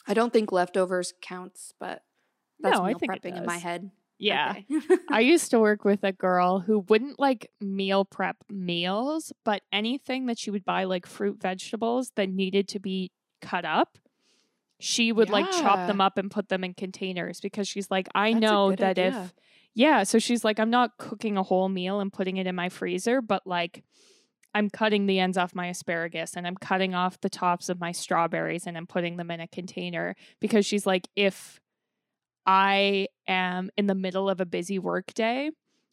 I 0.07 0.15
don't 0.15 0.33
think 0.33 0.53
leftovers 0.53 1.13
counts, 1.21 1.73
but 1.79 2.05
that's 2.63 2.83
No, 2.83 2.85
meal 2.85 3.01
prepping 3.01 3.37
in 3.37 3.45
my 3.45 3.59
head. 3.59 3.91
Yeah. 4.19 4.55
Okay. 4.71 4.99
I 5.11 5.21
used 5.35 5.51
to 5.51 5.59
work 5.59 5.85
with 5.85 6.05
a 6.05 6.13
girl 6.13 6.61
who 6.61 6.81
wouldn't 6.89 7.19
like 7.19 7.51
meal 7.61 8.05
prep 8.05 8.37
meals, 8.49 9.33
but 9.45 9.63
anything 9.73 10.27
that 10.27 10.39
she 10.39 10.51
would 10.51 10.65
buy, 10.65 10.85
like 10.85 11.07
fruit, 11.07 11.41
vegetables 11.41 12.13
that 12.17 12.29
needed 12.29 12.69
to 12.69 12.79
be 12.79 13.11
cut 13.43 13.65
up, 13.65 13.99
she 14.81 15.13
would 15.13 15.31
like 15.31 15.51
chop 15.51 15.87
them 15.87 16.01
up 16.01 16.19
and 16.19 16.31
put 16.31 16.49
them 16.49 16.65
in 16.65 16.75
containers 16.75 17.41
because 17.41 17.67
she's 17.67 17.91
like, 17.91 18.09
I 18.15 18.33
That's 18.33 18.43
know 18.43 18.73
that 18.73 18.99
idea. 18.99 19.23
if, 19.25 19.35
yeah, 19.75 20.03
so 20.03 20.19
she's 20.19 20.45
like, 20.45 20.59
I'm 20.59 20.71
not 20.71 20.99
cooking 20.99 21.37
a 21.37 21.43
whole 21.43 21.69
meal 21.69 22.01
and 22.01 22.13
putting 22.13 22.37
it 22.37 22.47
in 22.47 22.55
my 22.55 22.69
freezer, 22.69 23.21
but 23.21 23.47
like, 23.47 23.83
I'm 24.55 24.71
cutting 24.71 25.07
the 25.07 25.19
ends 25.19 25.37
off 25.37 25.55
my 25.55 25.67
asparagus 25.67 26.35
and 26.37 26.47
I'm 26.47 26.55
cutting 26.55 26.95
off 26.95 27.21
the 27.21 27.29
tops 27.29 27.69
of 27.69 27.81
my 27.81 27.91
strawberries 27.91 28.67
and 28.67 28.77
I'm 28.77 28.87
putting 28.87 29.17
them 29.17 29.31
in 29.31 29.41
a 29.41 29.49
container 29.49 30.15
because 30.39 30.65
she's 30.65 30.87
like, 30.87 31.09
if 31.17 31.61
I 32.47 33.09
am 33.27 33.71
in 33.77 33.87
the 33.87 33.95
middle 33.95 34.29
of 34.29 34.41
a 34.41 34.47
busy 34.47 34.79
work 34.79 35.15
day 35.15 35.51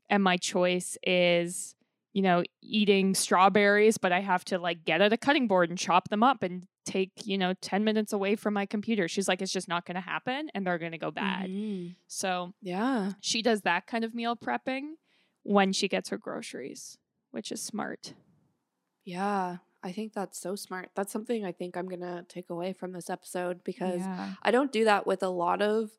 and 0.09 0.23
my 0.23 0.37
choice 0.37 0.97
is, 1.03 1.75
you 2.13 2.21
know, 2.21 2.43
eating 2.61 3.13
strawberries, 3.15 3.97
but 3.97 4.11
I 4.11 4.19
have 4.19 4.43
to 4.45 4.59
like 4.59 4.83
get 4.83 5.01
at 5.01 5.13
a 5.13 5.17
cutting 5.17 5.47
board 5.47 5.69
and 5.69 5.77
chop 5.79 6.09
them 6.09 6.23
up 6.23 6.43
and 6.43 6.65
take, 6.85 7.11
you 7.25 7.37
know, 7.37 7.53
10 7.61 7.83
minutes 7.83 8.11
away 8.11 8.35
from 8.35 8.53
my 8.53 8.65
computer. 8.65 9.07
She's 9.07 9.27
like, 9.27 9.41
it's 9.41 9.51
just 9.53 9.67
not 9.69 9.85
going 9.85 9.95
to 9.95 10.01
happen 10.01 10.49
and 10.53 10.65
they're 10.67 10.79
going 10.79 10.91
to 10.91 10.97
go 10.97 11.11
bad. 11.11 11.49
Mhm. 11.49 11.95
So 12.07 12.53
Yeah. 12.61 13.13
she 13.21 13.41
does 13.41 13.61
that 13.61 13.87
kind 13.87 14.03
of 14.03 14.13
meal 14.13 14.35
prepping 14.35 14.95
when 15.43 15.71
she 15.73 15.87
gets 15.87 16.09
her 16.09 16.17
groceries, 16.17 16.97
which 17.31 17.51
is 17.51 17.61
smart. 17.61 18.13
Yeah. 19.05 19.57
I 19.83 19.91
think 19.91 20.13
that's 20.13 20.37
so 20.39 20.55
smart. 20.55 20.89
That's 20.95 21.11
something 21.11 21.43
I 21.43 21.51
think 21.51 21.75
I'm 21.75 21.87
going 21.87 22.01
to 22.01 22.23
take 22.29 22.49
away 22.51 22.73
from 22.73 22.91
this 22.91 23.09
episode 23.09 23.63
because 23.63 24.01
yeah. 24.01 24.33
I 24.43 24.51
don't 24.51 24.71
do 24.71 24.85
that 24.85 25.07
with 25.07 25.23
a 25.23 25.29
lot 25.29 25.61
of 25.61 25.89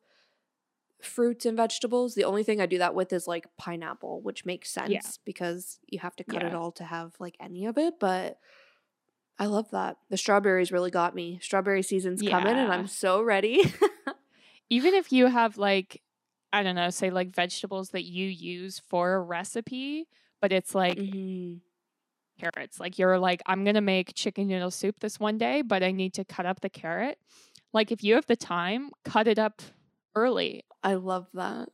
fruits 1.05 1.45
and 1.45 1.55
vegetables. 1.57 2.15
The 2.15 2.23
only 2.23 2.43
thing 2.43 2.59
I 2.61 2.65
do 2.65 2.77
that 2.79 2.95
with 2.95 3.11
is 3.13 3.27
like 3.27 3.45
pineapple, 3.57 4.21
which 4.21 4.45
makes 4.45 4.69
sense 4.69 4.91
because 5.25 5.79
you 5.87 5.99
have 5.99 6.15
to 6.17 6.23
cut 6.23 6.41
it 6.43 6.53
all 6.55 6.71
to 6.73 6.83
have 6.83 7.13
like 7.19 7.35
any 7.39 7.65
of 7.65 7.77
it. 7.77 7.95
But 7.99 8.37
I 9.39 9.47
love 9.47 9.71
that. 9.71 9.97
The 10.09 10.17
strawberries 10.17 10.71
really 10.71 10.91
got 10.91 11.15
me. 11.15 11.39
Strawberry 11.41 11.81
season's 11.83 12.21
coming 12.31 12.55
and 12.55 12.71
I'm 12.71 12.87
so 12.87 13.21
ready. 13.21 13.61
even 14.69 14.93
if 14.93 15.11
you 15.11 15.27
have 15.27 15.57
like 15.57 16.01
i 16.53 16.63
don't 16.63 16.75
know 16.75 16.89
say 16.89 17.09
like 17.09 17.35
vegetables 17.35 17.89
that 17.89 18.05
you 18.05 18.27
use 18.27 18.79
for 18.87 19.13
a 19.15 19.19
recipe 19.21 20.07
but 20.39 20.51
it's 20.53 20.73
like 20.73 20.97
Mhm. 20.97 21.59
carrots 22.39 22.79
like 22.79 22.97
you're 22.97 23.19
like 23.19 23.41
i'm 23.45 23.63
gonna 23.65 23.81
make 23.81 24.13
chicken 24.15 24.47
noodle 24.47 24.71
soup 24.71 24.99
this 24.99 25.19
one 25.19 25.37
day 25.37 25.61
but 25.61 25.83
i 25.83 25.91
need 25.91 26.13
to 26.13 26.23
cut 26.25 26.45
up 26.45 26.61
the 26.61 26.69
carrot 26.69 27.19
like 27.73 27.91
if 27.91 28.03
you 28.03 28.15
have 28.15 28.25
the 28.27 28.35
time 28.35 28.89
cut 29.03 29.27
it 29.27 29.37
up 29.37 29.61
early 30.15 30.65
I 30.83 30.95
love 30.95 31.27
that. 31.33 31.69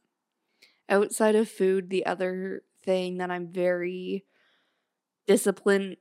Outside 0.90 1.36
of 1.36 1.50
food, 1.50 1.90
the 1.90 2.06
other 2.06 2.64
thing 2.84 3.18
that 3.18 3.32
I'm 3.32 3.52
very 3.52 4.26
disciplined 5.28 5.98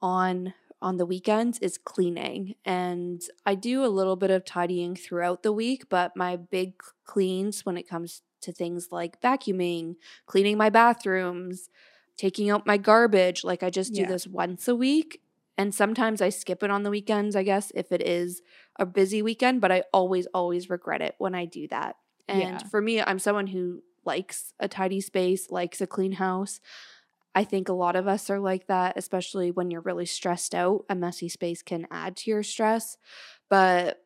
on 0.00 0.54
on 0.80 0.96
the 0.96 1.06
weekends 1.06 1.60
is 1.60 1.78
cleaning. 1.78 2.56
And 2.64 3.22
I 3.46 3.54
do 3.54 3.84
a 3.84 3.86
little 3.86 4.16
bit 4.16 4.32
of 4.32 4.44
tidying 4.44 4.96
throughout 4.96 5.44
the 5.44 5.52
week, 5.52 5.88
but 5.88 6.16
my 6.16 6.34
big 6.34 6.74
cleans 7.04 7.64
when 7.64 7.76
it 7.76 7.88
comes 7.88 8.22
to 8.40 8.50
things 8.52 8.88
like 8.90 9.20
vacuuming, 9.20 9.94
cleaning 10.26 10.58
my 10.58 10.70
bathrooms, 10.70 11.68
taking 12.16 12.50
out 12.50 12.66
my 12.66 12.78
garbage, 12.78 13.44
like 13.44 13.62
I 13.62 13.70
just 13.70 13.94
do 13.94 14.04
Yeah. 14.04 14.06
this 14.06 14.26
once 14.26 14.66
a 14.66 14.74
week. 14.74 15.20
And 15.56 15.72
sometimes 15.72 16.20
I 16.20 16.30
skip 16.30 16.64
it 16.64 16.70
on 16.70 16.82
the 16.82 16.90
weekends, 16.90 17.36
I 17.36 17.44
guess, 17.44 17.70
if 17.76 17.92
it 17.92 18.02
is 18.02 18.42
a 18.78 18.86
busy 18.86 19.22
weekend, 19.22 19.60
but 19.60 19.72
I 19.72 19.84
always, 19.92 20.26
always 20.34 20.70
regret 20.70 21.02
it 21.02 21.14
when 21.18 21.34
I 21.34 21.44
do 21.44 21.68
that. 21.68 21.96
And 22.28 22.62
Yeah. 22.62 22.68
for 22.70 22.80
me, 22.80 23.00
I'm 23.00 23.18
someone 23.18 23.46
who 23.48 23.82
likes 24.04 24.54
a 24.58 24.68
tidy 24.68 25.00
space, 25.00 25.50
likes 25.50 25.80
a 25.80 25.86
clean 25.86 26.12
house. 26.12 26.60
I 27.34 27.44
think 27.44 27.68
a 27.68 27.72
lot 27.74 27.96
of 27.96 28.08
us 28.08 28.28
are 28.30 28.40
like 28.40 28.66
that, 28.66 28.94
especially 28.96 29.50
when 29.50 29.70
you're 29.70 29.80
really 29.80 30.06
stressed 30.06 30.54
out. 30.54 30.84
A 30.90 30.94
messy 30.94 31.28
space 31.28 31.62
can 31.62 31.86
add 31.90 32.16
to 32.18 32.30
your 32.30 32.42
stress. 32.42 32.96
But 33.48 34.04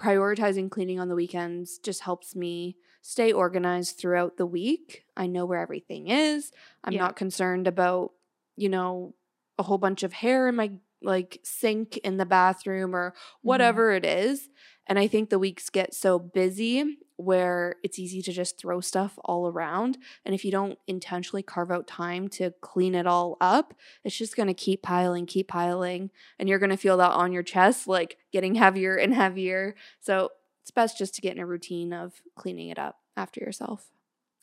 prioritizing 0.00 0.70
cleaning 0.70 0.98
on 0.98 1.08
the 1.08 1.14
weekends 1.14 1.78
just 1.78 2.00
helps 2.02 2.34
me 2.34 2.76
stay 3.02 3.32
organized 3.32 3.98
throughout 3.98 4.36
the 4.36 4.46
week. 4.46 5.04
I 5.16 5.26
know 5.26 5.44
where 5.44 5.60
everything 5.60 6.08
is. 6.08 6.52
I'm 6.84 6.94
Yeah. 6.94 7.00
not 7.00 7.16
concerned 7.16 7.66
about, 7.66 8.12
you 8.56 8.68
know, 8.68 9.14
a 9.58 9.62
whole 9.62 9.78
bunch 9.78 10.02
of 10.02 10.12
hair 10.14 10.48
in 10.48 10.56
my 10.56 10.72
like 11.02 11.40
sink 11.42 11.96
in 11.98 12.16
the 12.16 12.26
bathroom 12.26 12.94
or 12.94 13.10
mm-hmm. 13.10 13.48
whatever 13.48 13.92
it 13.92 14.04
is. 14.04 14.48
And 14.86 14.98
I 14.98 15.06
think 15.06 15.30
the 15.30 15.38
weeks 15.38 15.70
get 15.70 15.94
so 15.94 16.18
busy 16.18 16.98
where 17.16 17.76
it's 17.82 17.98
easy 17.98 18.22
to 18.22 18.32
just 18.32 18.58
throw 18.58 18.80
stuff 18.80 19.18
all 19.24 19.46
around. 19.46 19.98
And 20.24 20.34
if 20.34 20.44
you 20.44 20.50
don't 20.50 20.78
intentionally 20.86 21.42
carve 21.42 21.70
out 21.70 21.86
time 21.86 22.28
to 22.30 22.52
clean 22.62 22.94
it 22.94 23.06
all 23.06 23.36
up, 23.40 23.74
it's 24.04 24.16
just 24.16 24.36
going 24.36 24.48
to 24.48 24.54
keep 24.54 24.82
piling, 24.82 25.26
keep 25.26 25.48
piling. 25.48 26.10
And 26.38 26.48
you're 26.48 26.58
going 26.58 26.70
to 26.70 26.76
feel 26.76 26.96
that 26.96 27.10
on 27.10 27.32
your 27.32 27.42
chest, 27.42 27.86
like 27.86 28.16
getting 28.32 28.54
heavier 28.56 28.96
and 28.96 29.14
heavier. 29.14 29.74
So 30.00 30.30
it's 30.62 30.70
best 30.70 30.98
just 30.98 31.14
to 31.16 31.20
get 31.20 31.36
in 31.36 31.42
a 31.42 31.46
routine 31.46 31.92
of 31.92 32.14
cleaning 32.36 32.68
it 32.68 32.78
up 32.78 32.96
after 33.16 33.40
yourself. 33.40 33.90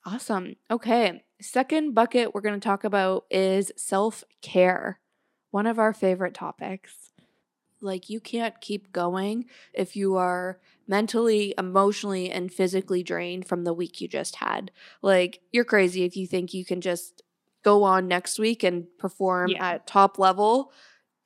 Awesome. 0.05 0.55
Okay. 0.71 1.23
Second 1.41 1.93
bucket 1.93 2.33
we're 2.33 2.41
going 2.41 2.59
to 2.59 2.65
talk 2.65 2.83
about 2.83 3.25
is 3.29 3.71
self 3.75 4.23
care, 4.41 4.99
one 5.51 5.65
of 5.67 5.79
our 5.79 5.93
favorite 5.93 6.33
topics. 6.33 7.11
Like, 7.79 8.09
you 8.09 8.19
can't 8.19 8.59
keep 8.59 8.91
going 8.91 9.45
if 9.73 9.95
you 9.95 10.15
are 10.15 10.59
mentally, 10.87 11.53
emotionally, 11.57 12.31
and 12.31 12.51
physically 12.51 13.03
drained 13.03 13.47
from 13.47 13.63
the 13.65 13.73
week 13.73 14.01
you 14.01 14.07
just 14.07 14.37
had. 14.37 14.71
Like, 15.01 15.41
you're 15.51 15.63
crazy 15.63 16.03
if 16.03 16.17
you 16.17 16.25
think 16.25 16.53
you 16.53 16.65
can 16.65 16.81
just 16.81 17.21
go 17.63 17.83
on 17.83 18.07
next 18.07 18.39
week 18.39 18.63
and 18.63 18.87
perform 18.97 19.49
Yeah. 19.51 19.73
at 19.73 19.87
top 19.87 20.17
level 20.17 20.71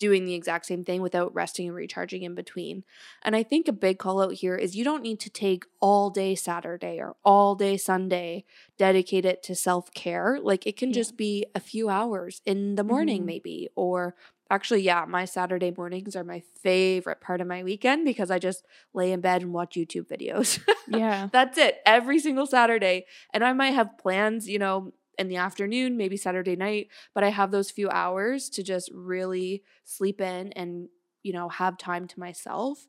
doing 0.02 0.26
the 0.26 0.34
exact 0.34 0.66
same 0.66 0.84
thing 0.84 1.02
without 1.02 1.34
resting 1.34 1.68
and 1.68 1.76
recharging 1.76 2.24
in 2.24 2.34
between. 2.36 2.84
And 3.22 3.36
I 3.36 3.44
think 3.44 3.68
a 3.68 3.72
big 3.74 4.00
call 4.00 4.22
out 4.22 4.34
here 4.34 4.56
is 4.56 4.76
you 4.76 4.84
don't 4.84 5.04
need 5.04 5.20
to 5.22 5.30
take 5.30 5.64
all 5.80 6.10
day 6.10 6.34
Saturday 6.36 7.00
or 7.00 7.16
all 7.24 7.56
day 7.56 7.78
Sunday, 7.78 8.44
dedicate 8.78 9.26
it 9.26 9.44
to 9.44 9.56
self 9.56 9.94
care. 9.94 10.40
Like 10.42 10.66
it 10.68 10.76
can 10.76 10.90
Yeah. 10.90 10.96
just 10.96 11.16
be 11.18 11.46
a 11.56 11.60
few 11.60 11.88
hours 11.90 12.42
in 12.46 12.76
the 12.76 12.84
morning, 12.84 13.22
Mhm. 13.22 13.26
maybe. 13.26 13.70
Or 13.76 14.16
actually, 14.50 14.82
yeah, 14.82 15.06
my 15.08 15.24
Saturday 15.26 15.72
mornings 15.78 16.16
are 16.16 16.24
my 16.26 16.42
favorite 16.62 17.22
part 17.22 17.40
of 17.40 17.48
my 17.48 17.64
weekend 17.64 18.04
because 18.04 18.32
I 18.32 18.40
just 18.40 18.66
lay 18.94 19.12
in 19.12 19.22
bed 19.22 19.44
and 19.44 19.54
watch 19.54 19.76
YouTube 19.76 20.08
videos. 20.08 20.60
yeah 20.88 21.30
That's 21.32 21.58
it 21.58 21.78
every 21.86 22.20
single 22.20 22.48
Saturday. 22.48 23.06
And 23.34 23.44
I 23.44 23.54
might 23.54 23.74
have 23.76 23.98
plans, 23.98 24.50
you 24.50 24.60
know, 24.60 24.92
in 25.18 25.28
the 25.28 25.38
afternoon, 25.38 25.98
maybe 25.98 26.18
Saturday 26.18 26.56
night, 26.56 26.90
but 27.14 27.24
I 27.24 27.30
have 27.30 27.52
those 27.52 27.72
few 27.72 27.90
hours 27.90 28.50
to 28.52 28.64
just 28.64 28.90
really 28.94 29.64
sleep 29.84 30.22
in 30.22 30.52
and, 30.54 30.90
you 31.24 31.34
know, 31.34 31.50
have 31.50 31.78
time 31.78 32.08
to 32.08 32.20
myself. 32.20 32.88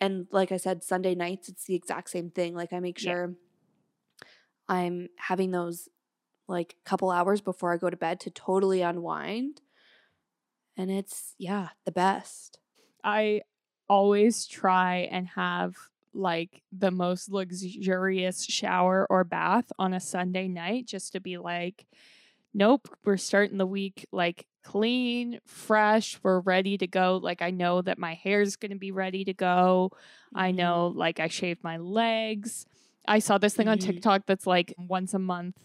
And 0.00 0.28
like 0.32 0.52
I 0.52 0.58
said, 0.58 0.84
Sunday 0.84 1.14
nights, 1.14 1.48
it's 1.48 1.64
the 1.66 1.74
exact 1.76 2.10
same 2.10 2.30
thing. 2.30 2.54
Like 2.54 2.72
I 2.72 2.80
make 2.80 2.98
Yeah. 2.98 3.14
sure 3.14 3.36
I'm 4.68 5.08
having 5.18 5.50
those 5.50 5.88
like 6.48 6.76
couple 6.84 7.10
hours 7.10 7.40
before 7.40 7.72
I 7.72 7.78
go 7.78 7.90
to 7.90 7.96
bed 7.96 8.20
to 8.20 8.30
totally 8.30 8.82
unwind. 8.82 9.62
And 10.76 10.90
it's, 10.90 11.34
yeah, 11.38 11.70
the 11.84 11.92
best. 11.92 12.58
I 13.02 13.42
always 13.88 14.46
try 14.46 15.08
and 15.10 15.28
have 15.28 15.76
like 16.14 16.62
the 16.72 16.90
most 16.90 17.30
luxurious 17.30 18.44
shower 18.44 19.06
or 19.10 19.24
bath 19.24 19.70
on 19.78 19.94
a 19.94 20.00
Sunday 20.00 20.48
night 20.48 20.86
just 20.86 21.12
to 21.12 21.20
be 21.20 21.38
like, 21.38 21.86
nope, 22.54 22.88
we're 23.04 23.16
starting 23.16 23.58
the 23.58 23.66
week 23.66 24.06
like 24.12 24.46
clean, 24.64 25.38
fresh, 25.46 26.18
we're 26.22 26.40
ready 26.40 26.76
to 26.78 26.86
go. 26.86 27.18
Like, 27.22 27.40
I 27.42 27.50
know 27.50 27.80
that 27.82 27.98
my 27.98 28.14
hair's 28.14 28.56
going 28.56 28.72
to 28.72 28.78
be 28.78 28.92
ready 28.92 29.24
to 29.24 29.32
go. 29.34 29.90
I 30.34 30.50
know, 30.50 30.88
like, 30.94 31.20
I 31.20 31.28
shaved 31.28 31.64
my 31.64 31.78
legs. 31.78 32.66
I 33.06 33.20
saw 33.20 33.38
this 33.38 33.54
thing 33.54 33.68
on 33.68 33.78
Mhm. 33.78 33.82
TikTok 33.82 34.26
that's 34.26 34.46
like 34.46 34.74
once 34.76 35.14
a 35.14 35.18
month 35.18 35.56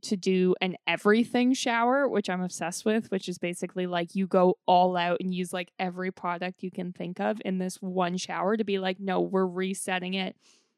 to 0.00 0.16
do 0.16 0.54
an 0.60 0.76
everything 0.86 1.52
shower, 1.52 2.08
which 2.08 2.30
I'm 2.30 2.40
obsessed 2.40 2.84
with, 2.84 3.10
which 3.10 3.28
is 3.28 3.38
basically 3.38 3.86
like 3.86 4.14
you 4.14 4.26
go 4.26 4.56
all 4.66 4.96
out 4.96 5.18
and 5.20 5.34
use 5.34 5.52
like 5.52 5.70
every 5.78 6.10
product 6.10 6.62
you 6.62 6.70
can 6.70 6.92
think 6.92 7.20
of 7.20 7.40
in 7.44 7.58
this 7.58 7.76
one 7.82 8.16
shower 8.16 8.56
to 8.56 8.64
be 8.64 8.78
like, 8.78 8.98
no, 8.98 9.20
we're 9.20 9.46
resetting 9.46 10.14
it 10.14 10.36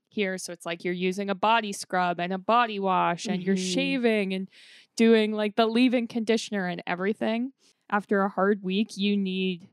here. 0.08 0.36
So 0.38 0.52
it's 0.52 0.66
like 0.66 0.84
you're 0.84 0.94
using 0.94 1.30
a 1.30 1.34
body 1.34 1.72
scrub 1.72 2.18
and 2.18 2.32
a 2.32 2.38
body 2.38 2.78
wash 2.80 3.26
and 3.26 3.42
you're 3.42 3.56
Mhm. 3.56 3.72
shaving 3.74 4.32
and 4.34 4.48
doing 4.96 5.32
like 5.32 5.56
the 5.56 5.66
leave 5.66 5.94
in 5.94 6.06
conditioner 6.06 6.66
and 6.66 6.82
everything. 6.86 7.52
after 7.90 8.22
a 8.22 8.30
hard 8.30 8.62
week, 8.62 8.96
you 8.96 9.14
need 9.14 9.68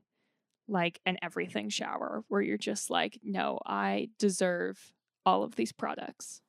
like 0.68 1.00
an 1.06 1.18
everything 1.22 1.70
shower 1.70 2.24
where 2.28 2.42
you're 2.42 2.58
just 2.58 2.90
like, 2.90 3.18
no, 3.24 3.58
I 3.66 4.10
deserve 4.20 4.94
all 5.26 5.44
of 5.44 5.56
these 5.56 5.72
products. 5.72 6.42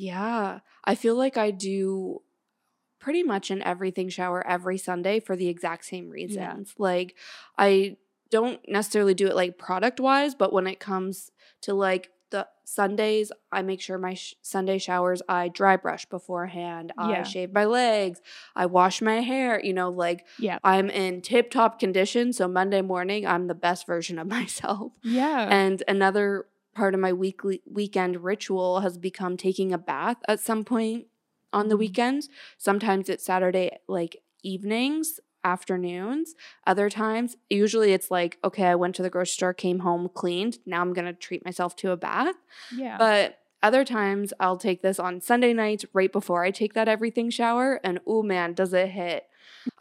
Yeah. 0.00 0.60
I 0.84 0.94
feel 0.94 1.14
like 1.16 1.36
I 1.36 1.50
do 1.50 2.22
pretty 2.98 3.22
much 3.22 3.50
an 3.50 3.62
everything 3.62 4.08
shower 4.08 4.46
every 4.46 4.78
Sunday 4.78 5.20
for 5.20 5.36
the 5.36 5.48
exact 5.48 5.84
same 5.84 6.10
reasons. 6.10 6.74
Like, 6.78 7.16
I 7.56 7.96
don't 8.30 8.60
necessarily 8.68 9.14
do 9.14 9.26
it 9.26 9.34
like 9.36 9.58
product 9.58 10.00
wise, 10.00 10.34
but 10.34 10.52
when 10.52 10.66
it 10.66 10.80
comes 10.80 11.30
to 11.62 11.74
like 11.74 12.10
the 12.30 12.46
Sundays, 12.64 13.32
I 13.50 13.62
make 13.62 13.80
sure 13.80 13.98
my 13.98 14.14
sh- 14.14 14.34
Sunday 14.40 14.78
showers, 14.78 15.20
I 15.28 15.48
dry 15.48 15.76
brush 15.76 16.06
beforehand. 16.06 16.92
I 16.96 17.10
Yeah. 17.10 17.22
shave 17.24 17.52
my 17.52 17.64
legs. 17.64 18.20
I 18.54 18.66
wash 18.66 19.02
my 19.02 19.20
hair. 19.20 19.60
You 19.64 19.72
know, 19.72 19.90
like 19.90 20.24
Yeah. 20.38 20.58
I'm 20.62 20.88
in 20.90 21.22
tip 21.22 21.50
top 21.50 21.80
condition. 21.80 22.32
So 22.32 22.46
Monday 22.46 22.82
morning, 22.82 23.26
I'm 23.26 23.48
the 23.48 23.54
best 23.56 23.84
version 23.86 24.16
of 24.18 24.28
myself. 24.38 24.92
Yeah. 25.02 25.48
And 25.50 25.82
another 25.88 26.46
part 26.74 26.94
of 26.94 27.00
my 27.00 27.12
weekly 27.12 27.62
weekend 27.70 28.22
ritual 28.24 28.80
has 28.80 28.98
become 28.98 29.36
taking 29.36 29.72
a 29.72 29.78
bath 29.78 30.16
at 30.28 30.40
some 30.40 30.64
point 30.64 31.06
on 31.52 31.68
the 31.68 31.74
Mhm. 31.74 31.80
weekends. 31.80 32.28
Sometimes 32.58 33.08
it's 33.08 33.24
Saturday 33.24 33.78
like 33.88 34.22
evenings, 34.42 35.20
afternoons. 35.44 36.34
Other 36.66 36.88
times, 36.90 37.36
usually 37.48 37.92
it's 37.92 38.10
like, 38.10 38.38
okay, 38.44 38.64
I 38.64 38.74
went 38.74 38.94
to 38.96 39.02
the 39.02 39.10
grocery 39.10 39.32
store, 39.32 39.54
came 39.54 39.80
home, 39.80 40.08
cleaned. 40.12 40.58
Now 40.66 40.80
I'm 40.80 40.92
going 40.92 41.06
to 41.06 41.12
treat 41.12 41.44
myself 41.44 41.76
to 41.76 41.90
a 41.92 41.96
bath. 41.96 42.36
yeah. 42.74 42.96
But 42.98 43.38
other 43.62 43.84
times 43.84 44.32
I'll 44.40 44.56
take 44.56 44.80
this 44.82 44.98
on 44.98 45.20
Sunday 45.20 45.52
nights 45.52 45.84
right 45.92 46.10
before 46.12 46.44
I 46.44 46.50
take 46.50 46.72
that 46.74 46.88
everything 46.88 47.30
shower 47.30 47.80
and 47.84 48.00
oh 48.06 48.22
man, 48.22 48.54
does 48.54 48.72
it 48.72 48.88
hit. 48.88 49.26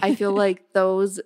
I 0.01 0.15
feel 0.15 0.31
like 0.45 0.73
those 0.73 1.19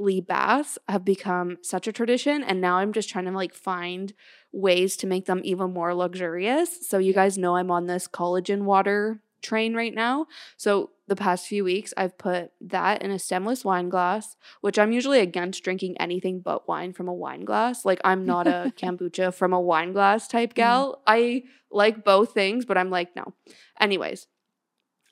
weekly 0.00 0.20
baths 0.20 0.78
have 0.88 1.04
become 1.04 1.58
such 1.62 1.86
a 1.86 1.92
tradition 1.92 2.42
and 2.42 2.60
now 2.60 2.78
I'm 2.78 2.92
just 2.92 3.10
trying 3.10 3.26
to 3.26 3.32
like 3.32 3.54
find 3.54 4.12
ways 4.50 4.96
to 4.98 5.06
make 5.06 5.26
them 5.26 5.42
even 5.44 5.72
more 5.72 5.94
luxurious. 5.94 6.88
So 6.88 6.98
you 6.98 7.12
guys 7.12 7.36
know 7.36 7.56
I'm 7.56 7.70
on 7.70 7.86
this 7.86 8.08
collagen 8.08 8.62
water 8.62 9.20
train 9.42 9.74
right 9.74 9.94
now. 9.94 10.26
So 10.56 10.90
the 11.06 11.16
past 11.16 11.46
few 11.46 11.64
weeks 11.64 11.92
I've 11.96 12.16
put 12.16 12.50
that 12.62 13.02
in 13.02 13.10
a 13.10 13.18
stemless 13.18 13.64
wine 13.64 13.88
glass, 13.88 14.36
which 14.62 14.78
I'm 14.78 14.92
usually 14.92 15.20
against 15.20 15.62
drinking 15.62 15.96
anything 15.98 16.40
but 16.40 16.66
wine 16.66 16.92
from 16.92 17.08
a 17.08 17.14
wine 17.14 17.44
glass. 17.44 17.84
Like 17.84 18.00
I'm 18.02 18.24
not 18.24 18.46
a 18.46 18.72
kombucha 18.78 19.34
from 19.34 19.52
a 19.52 19.60
wine 19.60 19.92
glass 19.92 20.28
type 20.28 20.50
mm-hmm. 20.50 20.56
gal. 20.56 21.02
I 21.06 21.44
like 21.70 22.04
both 22.04 22.32
things, 22.32 22.64
but 22.64 22.78
I'm 22.78 22.90
like 22.90 23.14
no. 23.14 23.34
Anyways, 23.78 24.28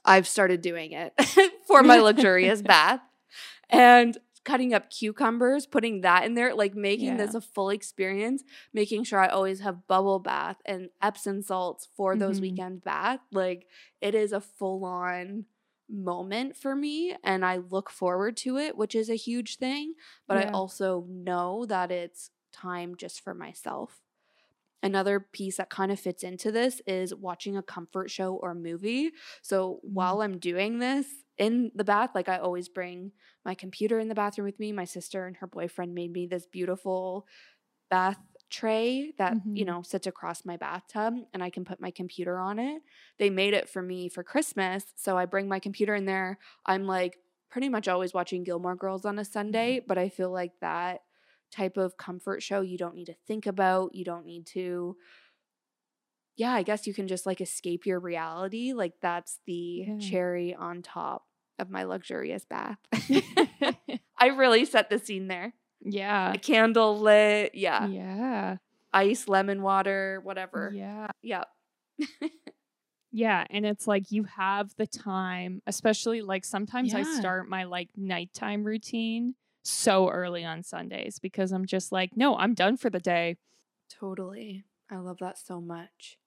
I've 0.04 0.26
started 0.26 0.62
doing 0.62 0.92
it 0.92 1.12
for 1.66 1.82
my 1.82 1.98
luxurious 1.98 2.62
bath 2.62 3.00
and 3.70 4.16
cutting 4.48 4.72
up 4.72 4.88
cucumbers, 4.88 5.66
putting 5.66 6.00
that 6.00 6.24
in 6.24 6.32
there, 6.32 6.54
like 6.54 6.74
making 6.74 7.18
this 7.18 7.34
a 7.34 7.40
full 7.40 7.68
experience, 7.68 8.42
making 8.72 9.04
sure 9.04 9.20
I 9.20 9.28
always 9.28 9.60
have 9.60 9.86
bubble 9.86 10.20
bath 10.20 10.56
and 10.64 10.88
Epsom 11.02 11.42
salts 11.42 11.86
for 11.94 12.16
those 12.16 12.38
Mhm. 12.38 12.42
weekend 12.42 12.82
bath. 12.82 13.20
Like 13.30 13.66
it 14.00 14.14
is 14.14 14.32
a 14.32 14.40
full 14.40 14.86
on 14.86 15.44
moment 15.90 16.56
for 16.56 16.74
me 16.74 17.14
and 17.22 17.44
I 17.44 17.58
look 17.58 17.90
forward 17.90 18.38
to 18.38 18.56
it, 18.56 18.74
which 18.76 18.94
is 18.94 19.10
a 19.10 19.16
huge 19.16 19.56
thing, 19.58 19.94
but 20.26 20.38
I 20.38 20.44
also 20.54 21.04
know 21.08 21.66
that 21.66 21.90
it's 21.90 22.30
time 22.50 22.96
just 22.96 23.20
for 23.20 23.34
myself. 23.34 24.00
Another 24.82 25.20
piece 25.20 25.56
that 25.56 25.70
kind 25.70 25.90
of 25.92 25.98
fits 26.00 26.22
into 26.22 26.50
this 26.52 26.80
is 26.86 27.14
watching 27.14 27.56
a 27.56 27.62
comfort 27.62 28.10
show 28.10 28.34
or 28.34 28.54
movie. 28.54 29.10
So 29.42 29.80
while 29.82 30.22
I'm 30.22 30.38
doing 30.38 30.78
this 30.78 31.06
in 31.38 31.70
the 31.74 31.84
bath, 31.84 32.10
like 32.14 32.28
I 32.28 32.38
always 32.38 32.68
bring 32.68 33.12
my 33.44 33.54
computer 33.54 33.98
in 33.98 34.08
the 34.08 34.14
bathroom 34.14 34.46
with 34.46 34.58
me. 34.60 34.72
My 34.72 34.84
sister 34.84 35.26
and 35.26 35.36
her 35.38 35.46
boyfriend 35.46 35.94
made 35.94 36.12
me 36.12 36.26
this 36.26 36.46
beautiful 36.46 37.26
bath 37.90 38.18
tray 38.50 39.12
that, 39.18 39.38
you 39.54 39.64
Mhm. 39.64 39.66
know, 39.66 39.82
sits 39.82 40.06
across 40.06 40.44
my 40.44 40.56
bathtub 40.56 41.14
and 41.34 41.42
I 41.42 41.50
can 41.50 41.64
put 41.64 41.80
my 41.80 41.90
computer 41.90 42.38
on 42.38 42.58
it. 42.58 42.82
They 43.18 43.30
made 43.30 43.54
it 43.54 43.68
for 43.68 43.82
me 43.82 44.08
for 44.08 44.24
Christmas. 44.24 44.92
So 44.96 45.18
I 45.18 45.26
bring 45.26 45.48
my 45.48 45.58
computer 45.60 45.94
in 45.94 46.06
there. 46.06 46.38
I'm 46.66 46.86
like 46.86 47.18
pretty 47.50 47.68
much 47.68 47.88
always 47.88 48.14
watching 48.14 48.44
Gilmore 48.44 48.76
Girls 48.76 49.04
on 49.04 49.18
a 49.18 49.24
Sunday, 49.24 49.80
but 49.86 49.98
I 49.98 50.08
feel 50.08 50.30
like 50.30 50.52
that 50.60 51.02
type 51.50 51.76
of 51.76 51.96
comfort 51.96 52.42
show 52.42 52.60
you 52.60 52.78
don't 52.78 52.94
need 52.94 53.06
to 53.06 53.14
think 53.26 53.46
about. 53.46 53.94
You 53.94 54.04
don't 54.04 54.26
need 54.26 54.46
to 54.48 54.96
yeah, 56.36 56.52
I 56.52 56.62
guess 56.62 56.86
you 56.86 56.94
can 56.94 57.08
just 57.08 57.26
like 57.26 57.40
escape 57.40 57.84
your 57.86 57.98
reality. 57.98 58.72
Like 58.72 59.00
that's 59.00 59.40
the 59.46 59.86
Yeah. 59.86 59.94
cherry 59.98 60.54
on 60.54 60.82
top 60.82 61.26
of 61.58 61.70
my 61.70 61.84
luxurious 61.84 62.44
bath. 62.44 62.78
I 64.18 64.26
really 64.28 64.64
set 64.64 64.90
the 64.90 64.98
scene 64.98 65.28
there. 65.28 65.54
yeah. 65.80 66.32
A 66.32 66.38
candle 66.38 66.98
lit, 66.98 67.54
yeah. 67.54 67.86
Yeah. 67.86 68.56
Ice, 68.92 69.28
lemon 69.28 69.62
water, 69.62 70.20
whatever. 70.22 70.72
Yeah. 70.74 71.08
Yeah. 71.22 71.44
Yeah, 73.10 73.46
and 73.50 73.64
it's 73.64 73.86
like 73.86 74.12
you 74.12 74.24
have 74.24 74.74
the 74.76 74.86
time, 74.86 75.62
especially 75.66 76.20
like 76.20 76.44
sometimes 76.44 76.94
I 76.94 77.04
start 77.04 77.48
my 77.48 77.64
like 77.64 77.88
nighttime 77.96 78.64
routine 78.64 79.34
so 79.62 80.08
early 80.10 80.44
on 80.44 80.62
Sundays 80.62 81.18
because 81.18 81.50
I'm 81.52 81.64
just 81.64 81.90
like, 81.90 82.16
no, 82.16 82.36
I'm 82.36 82.54
done 82.54 82.76
for 82.76 82.90
the 82.90 83.00
day. 83.00 83.36
Totally. 83.88 84.64
I 84.90 84.96
love 84.96 85.18
that 85.20 85.38
so 85.38 85.60
much. 85.60 86.18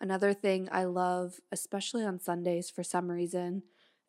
Another 0.00 0.32
thing 0.32 0.68
I 0.72 0.84
love, 0.84 1.40
especially 1.52 2.04
on 2.04 2.20
Sundays 2.20 2.70
for 2.70 2.82
some 2.82 3.10
reason, 3.10 3.62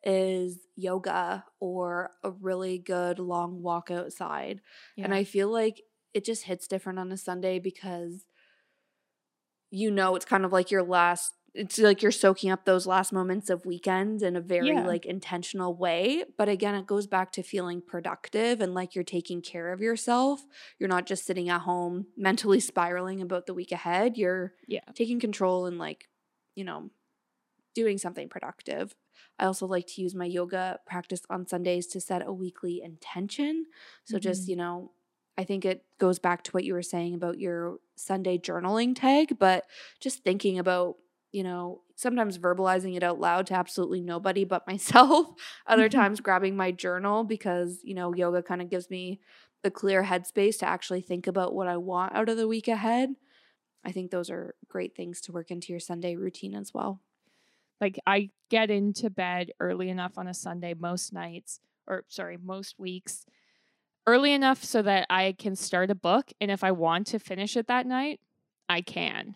is 0.04 0.58
yoga 0.76 1.44
or 1.60 2.10
a 2.24 2.30
really 2.30 2.78
good 2.78 3.18
long 3.18 3.62
walk 3.62 3.90
outside. 3.90 4.60
And 4.96 5.12
I 5.14 5.24
feel 5.24 5.48
like 5.50 5.82
it 6.14 6.24
just 6.24 6.44
hits 6.44 6.66
different 6.66 6.98
on 6.98 7.12
a 7.12 7.16
Sunday 7.16 7.58
because 7.58 8.24
you 9.70 9.90
know 9.90 10.16
it's 10.16 10.24
kind 10.24 10.44
of 10.44 10.52
like 10.52 10.70
your 10.70 10.82
last 10.82 11.32
it's 11.52 11.78
like 11.78 12.00
you're 12.00 12.12
soaking 12.12 12.50
up 12.52 12.64
those 12.64 12.86
last 12.86 13.12
moments 13.12 13.50
of 13.50 13.66
weekend 13.66 14.22
in 14.22 14.36
a 14.36 14.40
very 14.40 14.68
Yeah. 14.68 14.86
like 14.86 15.04
intentional 15.06 15.74
way 15.76 16.24
but 16.38 16.48
again 16.48 16.74
it 16.74 16.86
goes 16.86 17.06
back 17.06 17.32
to 17.32 17.42
feeling 17.42 17.82
productive 17.84 18.60
and 18.60 18.74
like 18.74 18.94
you're 18.94 19.04
taking 19.04 19.42
care 19.42 19.72
of 19.72 19.80
yourself 19.80 20.42
you're 20.78 20.88
not 20.88 21.06
just 21.06 21.24
sitting 21.26 21.48
at 21.48 21.62
home 21.62 22.06
mentally 22.16 22.60
spiraling 22.60 23.20
about 23.20 23.46
the 23.46 23.54
week 23.54 23.72
ahead 23.72 24.16
you're 24.16 24.52
Yeah. 24.66 24.80
taking 24.94 25.20
control 25.20 25.66
and 25.66 25.78
like 25.78 26.08
you 26.54 26.64
know 26.64 26.90
doing 27.74 27.98
something 27.98 28.28
productive 28.28 28.94
i 29.38 29.44
also 29.46 29.66
like 29.66 29.86
to 29.86 30.00
use 30.02 30.14
my 30.14 30.24
yoga 30.24 30.78
practice 30.86 31.22
on 31.30 31.46
sundays 31.46 31.86
to 31.86 32.00
set 32.00 32.26
a 32.26 32.32
weekly 32.32 32.80
intention 32.82 33.66
so 34.04 34.18
just 34.18 34.46
Mhm. 34.46 34.48
you 34.48 34.56
know 34.56 34.92
i 35.38 35.44
think 35.44 35.64
it 35.64 35.84
goes 35.98 36.18
back 36.18 36.42
to 36.44 36.50
what 36.52 36.64
you 36.64 36.74
were 36.74 36.82
saying 36.82 37.14
about 37.14 37.38
your 37.38 37.78
sunday 37.96 38.38
journaling 38.38 38.94
tag 38.94 39.38
but 39.38 39.64
just 40.00 40.22
thinking 40.24 40.58
about 40.58 40.96
you 41.32 41.42
know 41.42 41.82
sometimes 41.96 42.38
verbalizing 42.38 42.96
it 42.96 43.02
out 43.02 43.20
loud 43.20 43.46
to 43.46 43.54
absolutely 43.54 44.00
nobody 44.00 44.44
but 44.44 44.66
myself 44.68 45.28
other 45.66 45.88
Mhm. 45.88 45.92
times 45.92 46.20
grabbing 46.20 46.56
my 46.56 46.70
journal 46.70 47.24
because 47.24 47.80
you 47.84 47.94
know 47.94 48.14
yoga 48.14 48.42
kind 48.42 48.62
of 48.62 48.70
gives 48.70 48.90
me 48.90 49.20
the 49.62 49.70
clear 49.70 50.02
headspace 50.04 50.58
to 50.58 50.66
actually 50.66 51.02
think 51.02 51.26
about 51.26 51.54
what 51.54 51.68
i 51.68 51.76
want 51.76 52.14
out 52.14 52.28
of 52.28 52.36
the 52.36 52.48
week 52.48 52.68
ahead 52.68 53.10
i 53.84 53.92
think 53.92 54.10
those 54.10 54.30
are 54.30 54.54
great 54.68 54.94
things 54.96 55.20
to 55.20 55.32
work 55.32 55.50
into 55.50 55.72
your 55.72 55.80
sunday 55.80 56.16
routine 56.16 56.54
as 56.54 56.72
well 56.74 57.00
like 57.80 57.98
I 58.06 58.30
get 58.50 58.70
into 58.70 59.10
bed 59.10 59.52
early 59.60 59.88
enough 59.88 60.18
on 60.18 60.26
a 60.26 60.34
Sunday 60.34 60.74
most 60.74 61.12
nights 61.12 61.60
or 61.86 62.04
sorry, 62.08 62.38
most 62.42 62.78
weeks. 62.78 63.26
Early 64.06 64.32
enough 64.32 64.64
so 64.64 64.82
that 64.82 65.06
I 65.10 65.34
can 65.38 65.54
start 65.54 65.90
a 65.90 65.94
book 65.94 66.32
and 66.40 66.50
if 66.50 66.64
I 66.64 66.72
want 66.72 67.06
to 67.08 67.18
finish 67.18 67.56
it 67.56 67.66
that 67.68 67.86
night, 67.86 68.20
I 68.68 68.80
can. 68.80 69.34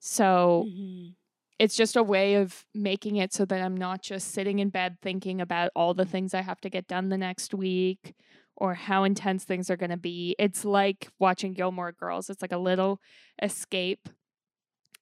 So 0.00 0.66
mm-hmm. 0.68 1.12
it's 1.58 1.76
just 1.76 1.96
a 1.96 2.02
way 2.02 2.34
of 2.34 2.66
making 2.74 3.16
it 3.16 3.32
so 3.32 3.44
that 3.46 3.62
I'm 3.62 3.76
not 3.76 4.02
just 4.02 4.32
sitting 4.32 4.58
in 4.58 4.68
bed 4.68 4.98
thinking 5.00 5.40
about 5.40 5.70
all 5.74 5.94
the 5.94 6.04
things 6.04 6.34
I 6.34 6.42
have 6.42 6.60
to 6.60 6.70
get 6.70 6.86
done 6.86 7.08
the 7.08 7.16
next 7.16 7.54
week 7.54 8.14
or 8.56 8.74
how 8.74 9.04
intense 9.04 9.44
things 9.44 9.70
are 9.70 9.76
going 9.76 9.90
to 9.90 9.96
be. 9.96 10.36
It's 10.38 10.64
like 10.64 11.08
watching 11.18 11.54
Gilmore 11.54 11.92
Girls. 11.92 12.30
It's 12.30 12.42
like 12.42 12.52
a 12.52 12.58
little 12.58 13.00
escape. 13.42 14.08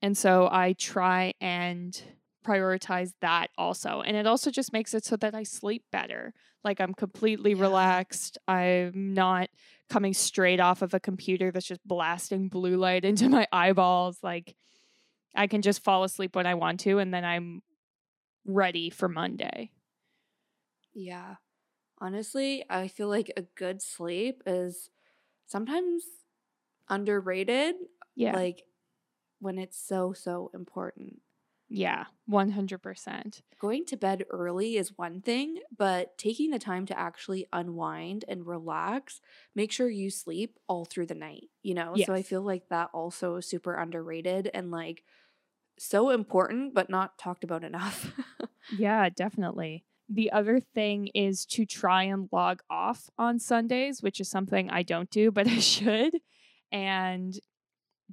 And 0.00 0.16
so 0.16 0.48
I 0.50 0.74
try 0.74 1.34
and 1.40 2.00
prioritize 2.42 3.12
that 3.20 3.48
also. 3.58 4.02
And 4.02 4.16
it 4.16 4.26
also 4.26 4.50
just 4.50 4.72
makes 4.72 4.94
it 4.94 5.04
so 5.04 5.16
that 5.16 5.34
I 5.34 5.42
sleep 5.44 5.84
better. 5.92 6.34
Like 6.64 6.80
I'm 6.80 6.94
completely 6.94 7.54
Yeah. 7.54 7.62
relaxed. 7.62 8.38
I'm 8.48 9.14
not 9.14 9.48
coming 9.88 10.14
straight 10.14 10.60
off 10.60 10.82
of 10.82 10.94
a 10.94 11.00
computer 11.00 11.50
that's 11.50 11.66
just 11.66 11.86
blasting 11.86 12.48
blue 12.48 12.76
light 12.76 13.04
into 13.06 13.28
my 13.28 13.46
eyeballs. 13.52 14.18
Like 14.22 14.54
I 15.34 15.46
can 15.46 15.62
just 15.62 15.84
fall 15.84 16.04
asleep 16.04 16.36
when 16.36 16.46
I 16.46 16.54
want 16.54 16.80
to 16.80 16.98
and 16.98 17.12
then 17.12 17.24
I'm 17.24 17.62
ready 18.46 18.90
for 18.90 19.08
Monday. 19.08 19.70
Yeah. 20.94 21.36
Honestly, 21.98 22.64
I 22.68 22.88
feel 22.88 23.08
like 23.08 23.32
a 23.36 23.42
good 23.42 23.82
sleep 23.82 24.42
is 24.46 24.90
sometimes 25.46 26.04
underrated, 26.88 27.76
Yeah. 28.14 28.34
like 28.34 28.64
when 29.40 29.58
it's 29.58 29.78
so, 29.78 30.12
so 30.12 30.50
important. 30.54 31.20
Yeah, 31.74 32.04
100%. 32.30 33.40
Going 33.58 33.86
to 33.86 33.96
bed 33.96 34.24
early 34.30 34.76
is 34.76 34.98
one 34.98 35.22
thing, 35.22 35.60
but 35.76 36.18
taking 36.18 36.50
the 36.50 36.58
time 36.58 36.84
to 36.86 36.98
actually 36.98 37.46
unwind 37.50 38.26
and 38.28 38.46
relax, 38.46 39.22
make 39.54 39.72
sure 39.72 39.88
you 39.88 40.10
sleep 40.10 40.58
all 40.68 40.84
through 40.84 41.06
the 41.06 41.14
night, 41.14 41.48
you 41.62 41.72
know? 41.72 41.94
So 41.96 42.12
I 42.12 42.22
feel 42.22 42.42
like 42.42 42.68
that 42.68 42.90
also 42.92 43.36
is 43.36 43.46
super 43.48 43.74
underrated 43.74 44.50
and 44.52 44.70
like 44.70 45.02
so 45.78 46.10
important, 46.10 46.74
but 46.74 46.90
not 46.90 47.16
talked 47.18 47.42
about 47.42 47.64
enough. 47.64 48.12
Yeah, 48.78 49.08
definitely. 49.08 49.84
The 50.08 50.30
other 50.30 50.60
thing 50.60 51.08
is 51.14 51.44
to 51.46 51.66
try 51.66 52.04
and 52.04 52.28
log 52.32 52.62
off 52.70 53.10
on 53.18 53.38
Sundays, 53.38 54.02
which 54.02 54.20
is 54.20 54.28
something 54.28 54.70
I 54.70 54.82
don't 54.82 55.10
do, 55.10 55.30
but 55.30 55.48
I 55.48 55.58
should. 55.58 56.14
And 56.70 57.34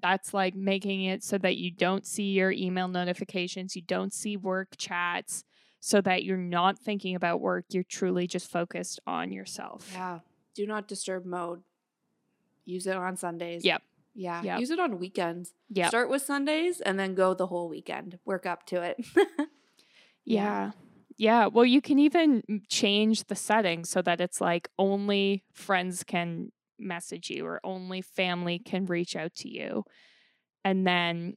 that's 0.02 0.34
like 0.34 0.56
making 0.56 1.04
it 1.06 1.24
so 1.24 1.38
that 1.38 1.58
you 1.58 1.72
don't 1.72 2.06
see 2.06 2.32
your 2.32 2.52
email 2.52 2.88
notifications, 2.88 3.76
you 3.76 3.82
don't 3.82 4.14
see 4.14 4.38
work 4.38 4.70
chats, 4.78 5.44
so 5.80 6.02
that 6.02 6.24
you're 6.24 6.38
not 6.38 6.78
thinking 6.78 7.16
about 7.16 7.40
work. 7.42 7.66
You're 7.70 7.84
truly 7.84 8.28
just 8.28 8.50
focused 8.52 9.00
on 9.08 9.32
yourself. 9.32 9.90
yeah. 9.94 10.20
Do 10.56 10.66
not 10.68 10.88
disturb 10.88 11.26
mode. 11.26 11.62
Use 12.66 12.86
it 12.86 12.96
on 12.98 13.16
Sundays. 13.16 13.64
Yep. 13.64 13.82
Yeah. 14.14 14.42
Yep. 14.44 14.60
Use 14.60 14.70
it 14.72 14.80
on 14.80 15.00
weekends. 15.00 15.54
Yeah. 15.70 15.88
Start 15.88 16.10
with 16.10 16.22
Sundays 16.22 16.82
and 16.82 17.00
then 17.00 17.16
go 17.16 17.34
the 17.34 17.48
whole 17.48 17.70
weekend. 17.70 18.20
Work 18.26 18.46
up 18.46 18.66
to 18.68 18.82
it. 18.82 18.98
Yeah. 20.26 20.72
Yeah. 21.18 21.48
Well, 21.48 21.66
you 21.66 21.82
can 21.82 22.00
even 22.00 22.44
change 22.70 23.26
the 23.26 23.36
settings 23.36 23.90
so 23.90 24.02
that 24.04 24.22
it's 24.22 24.40
like 24.40 24.70
only 24.78 25.44
friends 25.54 26.04
can 26.04 26.52
message 26.80 27.30
you 27.30 27.46
or 27.46 27.60
only 27.64 28.02
family 28.02 28.60
can 28.60 28.86
reach 28.86 29.16
out 29.16 29.34
to 29.36 29.50
you. 29.50 29.84
And 30.66 30.88
then 30.88 31.36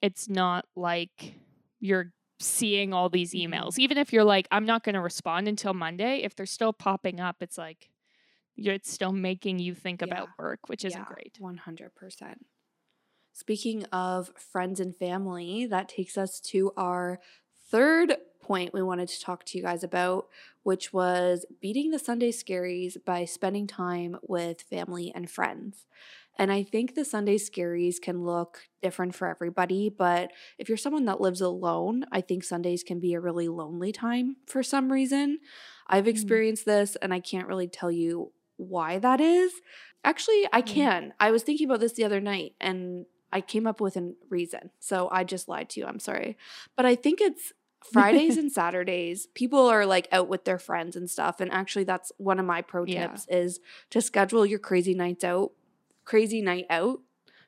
it's 0.00 0.28
not 0.28 0.66
like 0.76 1.34
you're 1.80 2.12
seeing 2.40 2.92
all 2.92 3.08
these 3.08 3.32
Mhm. 3.32 3.32
emails. 3.34 3.78
Even 3.78 3.98
if 3.98 4.12
you're 4.12 4.24
like, 4.24 4.48
I'm 4.50 4.66
not 4.66 4.84
going 4.84 4.94
to 4.94 5.00
respond 5.00 5.48
until 5.48 5.74
Monday, 5.74 6.18
if 6.22 6.34
they're 6.36 6.46
still 6.46 6.72
popping 6.72 7.20
up, 7.20 7.36
it's 7.42 7.58
like, 7.58 7.90
you're, 8.56 8.74
it's 8.74 8.92
still 8.92 9.12
making 9.12 9.58
you 9.60 9.74
think 9.74 10.02
about 10.02 10.30
work, 10.38 10.60
which 10.68 10.84
isn't 10.84 11.04
Yeah, 11.04 11.06
great. 11.06 11.38
100%. 11.38 12.46
Speaking 13.32 13.84
of 13.86 14.30
friends 14.36 14.80
and 14.80 14.96
family, 14.96 15.66
that 15.66 15.88
takes 15.88 16.18
us 16.18 16.40
to 16.40 16.72
our 16.76 17.20
third 17.70 18.16
point 18.52 18.74
we 18.74 18.82
wanted 18.82 19.08
to 19.08 19.18
talk 19.18 19.44
to 19.46 19.56
you 19.56 19.64
guys 19.64 19.82
about, 19.82 20.28
which 20.62 20.92
was 20.92 21.46
beating 21.62 21.90
the 21.90 21.98
Sunday 21.98 22.30
scaries 22.30 23.02
by 23.02 23.24
spending 23.24 23.66
time 23.66 24.18
with 24.28 24.60
family 24.60 25.10
and 25.14 25.30
friends. 25.30 25.86
And 26.38 26.52
I 26.52 26.62
think 26.62 26.94
the 26.94 27.04
Sunday 27.06 27.36
scaries 27.36 27.98
can 27.98 28.26
look 28.26 28.68
different 28.82 29.14
for 29.14 29.26
everybody, 29.26 29.88
but 29.88 30.32
if 30.58 30.68
you're 30.68 30.76
someone 30.76 31.06
that 31.06 31.20
lives 31.20 31.40
alone, 31.40 32.04
I 32.12 32.20
think 32.20 32.44
Sundays 32.44 32.82
can 32.82 33.00
be 33.00 33.14
a 33.14 33.20
really 33.20 33.48
lonely 33.48 33.90
time 33.90 34.36
for 34.46 34.62
some 34.62 34.92
reason. 34.92 35.38
I've 35.86 36.04
Mm. 36.04 36.08
experienced 36.08 36.66
this 36.66 36.94
and 36.96 37.14
I 37.14 37.20
can't 37.20 37.48
really 37.48 37.68
tell 37.68 37.90
you 37.90 38.32
why 38.58 38.98
that 38.98 39.20
is. 39.20 39.62
Actually, 40.04 40.46
I 40.52 40.60
Mm. 40.60 40.66
can. 40.66 41.14
I 41.18 41.30
was 41.30 41.42
thinking 41.42 41.66
about 41.66 41.80
this 41.80 41.94
the 41.94 42.04
other 42.04 42.20
night 42.20 42.54
and 42.60 43.06
I 43.32 43.40
came 43.40 43.66
up 43.66 43.80
with 43.80 43.96
a 43.96 44.12
reason. 44.28 44.70
So 44.78 45.08
I 45.10 45.24
just 45.24 45.48
lied 45.48 45.70
to 45.70 45.80
you. 45.80 45.86
I'm 45.86 45.98
sorry. 45.98 46.36
But 46.76 46.84
I 46.84 46.94
think 46.94 47.22
it's 47.22 47.54
Fridays 47.84 48.36
and 48.38 48.50
Saturdays. 48.52 49.26
People 49.34 49.66
are 49.66 49.86
like 49.86 50.08
out 50.12 50.28
with 50.28 50.44
their 50.44 50.58
friends 50.58 50.96
and 50.96 51.10
stuff. 51.10 51.40
And 51.40 51.50
actually, 51.52 51.84
that's 51.84 52.12
one 52.18 52.38
of 52.38 52.46
my 52.46 52.62
pro 52.62 52.84
Yeah. 52.84 53.08
tips 53.08 53.26
is 53.28 53.60
to 53.90 54.00
schedule 54.00 54.44
your 54.46 54.58
crazy 54.58 54.94
nights 54.94 55.24
out, 55.24 55.52
crazy 56.04 56.42
night 56.42 56.66
out 56.70 57.00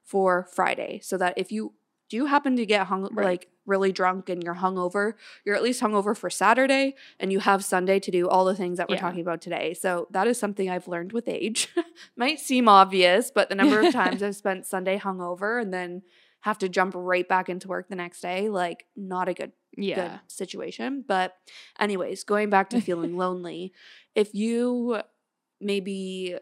for 0.02 0.46
Friday. 0.52 1.00
So 1.02 1.16
that 1.18 1.34
if 1.36 1.50
you 1.52 1.72
do 2.08 2.26
happen 2.26 2.56
to 2.56 2.66
get 2.66 2.86
hung 2.88 3.08
Right. 3.12 3.24
like 3.24 3.48
really 3.66 3.92
drunk 3.92 4.28
and 4.28 4.42
you're 4.44 4.56
hungover, 4.56 5.14
you're 5.44 5.54
at 5.56 5.62
least 5.62 5.80
hungover 5.80 6.14
for 6.14 6.28
Saturday 6.28 6.94
and 7.18 7.32
you 7.32 7.40
have 7.40 7.64
Sunday 7.64 7.98
to 7.98 8.10
do 8.10 8.28
all 8.28 8.44
the 8.44 8.54
things 8.54 8.76
that 8.76 8.90
we're 8.90 8.96
Yeah. 8.96 9.00
talking 9.00 9.22
about 9.22 9.40
today. 9.40 9.72
So 9.72 10.06
that 10.10 10.26
is 10.26 10.38
something 10.38 10.68
I've 10.68 10.86
learned 10.86 11.12
with 11.12 11.26
age. 11.28 11.68
Might 12.16 12.40
seem 12.40 12.68
obvious, 12.68 13.30
but 13.34 13.48
the 13.48 13.54
number 13.54 13.80
of 13.80 13.90
times 13.92 14.22
I've 14.22 14.36
spent 14.36 14.66
Sunday 14.66 14.98
hungover 14.98 15.60
and 15.62 15.72
then 15.72 16.02
have 16.44 16.58
to 16.58 16.68
jump 16.68 16.92
right 16.94 17.26
back 17.26 17.48
into 17.48 17.68
work 17.68 17.88
the 17.88 17.96
next 17.96 18.20
day, 18.20 18.50
like 18.50 18.84
not 18.94 19.30
a 19.30 19.34
good 19.34 19.52
Yeah. 19.78 19.94
good 19.94 20.20
situation. 20.28 21.02
But 21.08 21.34
anyways, 21.80 22.22
going 22.24 22.50
back 22.50 22.68
to 22.70 22.80
feeling 22.82 23.16
lonely, 23.24 23.72
if 24.14 24.34
you 24.34 25.00
maybe 25.58 26.36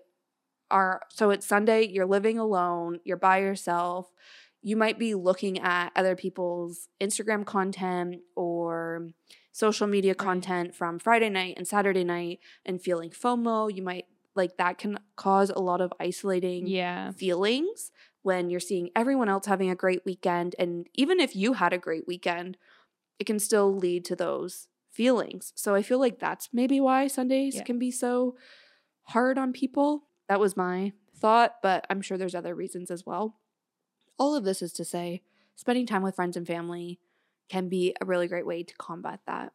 are 0.73 1.03
so 1.09 1.31
it's 1.31 1.47
Sunday, 1.47 1.87
you're 1.87 2.07
living 2.07 2.37
alone, 2.37 2.99
you're 3.05 3.17
by 3.17 3.39
yourself, 3.39 4.13
you 4.61 4.77
might 4.77 4.99
be 4.99 5.15
looking 5.15 5.61
at 5.61 5.93
other 5.95 6.17
people's 6.17 6.89
Instagram 7.01 7.47
content 7.47 8.23
or 8.35 9.09
social 9.53 9.87
media 9.87 10.17
content 10.17 10.75
from 10.75 10.99
Friday 10.99 11.29
night 11.29 11.55
and 11.57 11.69
Saturday 11.69 12.03
night 12.03 12.41
and 12.67 12.83
feeling 12.83 13.11
FOMO. 13.11 13.73
You 13.73 13.83
might 13.83 14.07
like 14.35 14.57
that 14.57 14.79
can 14.79 14.99
cause 15.15 15.51
a 15.51 15.61
lot 15.61 15.81
of 15.81 15.93
isolating 16.01 16.67
Yeah. 16.67 17.13
feelings 17.13 17.93
when 18.23 18.51
you're 18.51 18.61
seeing 18.61 18.91
everyone 18.95 19.29
else 19.29 19.47
having 19.47 19.71
a 19.71 19.75
great 19.75 20.05
weekend. 20.05 20.55
And 20.59 20.89
even 20.95 21.21
if 21.21 21.35
you 21.35 21.55
had 21.55 21.73
a 21.73 21.79
great 21.79 22.07
weekend, 22.07 22.57
it 23.19 23.25
can 23.25 23.39
still 23.39 23.75
lead 23.75 24.05
to 24.07 24.17
those 24.17 24.69
feelings. 24.91 25.53
So 25.57 25.75
I 25.75 25.83
feel 25.83 25.99
like 25.99 26.19
that's 26.19 26.49
maybe 26.53 26.81
why 26.81 27.07
Sundays 27.07 27.57
Yeah. 27.57 27.63
can 27.63 27.79
be 27.79 27.91
so 27.91 28.37
hard 29.05 29.39
on 29.39 29.53
people. 29.53 30.09
That 30.29 30.41
was 30.41 30.57
my 30.57 30.93
thought, 31.15 31.57
but 31.63 31.87
I'm 31.91 32.01
sure 32.01 32.17
there's 32.17 32.35
other 32.35 32.55
reasons 32.55 32.91
as 32.91 33.05
well. 33.07 33.39
All 34.19 34.35
of 34.35 34.45
this 34.45 34.63
is 34.63 34.73
to 34.75 34.85
say, 34.85 35.23
spending 35.57 35.87
time 35.87 36.03
with 36.03 36.17
friends 36.17 36.37
and 36.37 36.47
family 36.47 37.01
can 37.49 37.69
be 37.69 37.95
a 38.01 38.05
really 38.05 38.29
great 38.29 38.47
way 38.47 38.63
to 38.63 38.75
combat 38.77 39.21
that. 39.27 39.53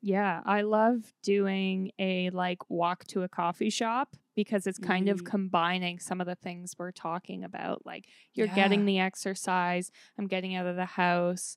Yeah, 0.00 0.42
I 0.44 0.62
love 0.62 1.14
doing 1.22 1.92
a 1.98 2.30
like 2.30 2.68
walk 2.68 3.04
to 3.06 3.22
a 3.22 3.28
coffee 3.28 3.70
shop 3.70 4.16
because 4.34 4.66
it's 4.66 4.78
kind 4.78 5.08
of 5.08 5.22
Mm. 5.22 5.26
combining 5.26 5.98
some 5.98 6.20
of 6.20 6.26
the 6.26 6.34
things 6.34 6.74
we're 6.78 6.90
talking 6.92 7.44
about. 7.44 7.84
Like 7.86 8.06
you're 8.34 8.46
getting 8.54 8.84
the 8.84 8.98
exercise, 8.98 9.90
I'm 10.18 10.26
getting 10.26 10.54
out 10.54 10.66
of 10.66 10.76
the 10.76 10.84
house, 10.86 11.56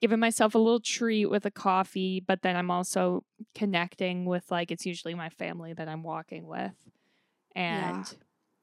giving 0.00 0.18
myself 0.18 0.54
a 0.54 0.58
little 0.58 0.80
treat 0.80 1.26
with 1.26 1.44
a 1.44 1.50
coffee, 1.50 2.20
but 2.20 2.42
then 2.42 2.56
I'm 2.56 2.70
also 2.70 3.24
connecting 3.54 4.24
with 4.24 4.50
like 4.50 4.70
it's 4.70 4.86
usually 4.86 5.14
my 5.14 5.28
family 5.28 5.72
that 5.74 5.88
I'm 5.88 6.02
walking 6.02 6.46
with. 6.46 6.74
And 7.54 8.06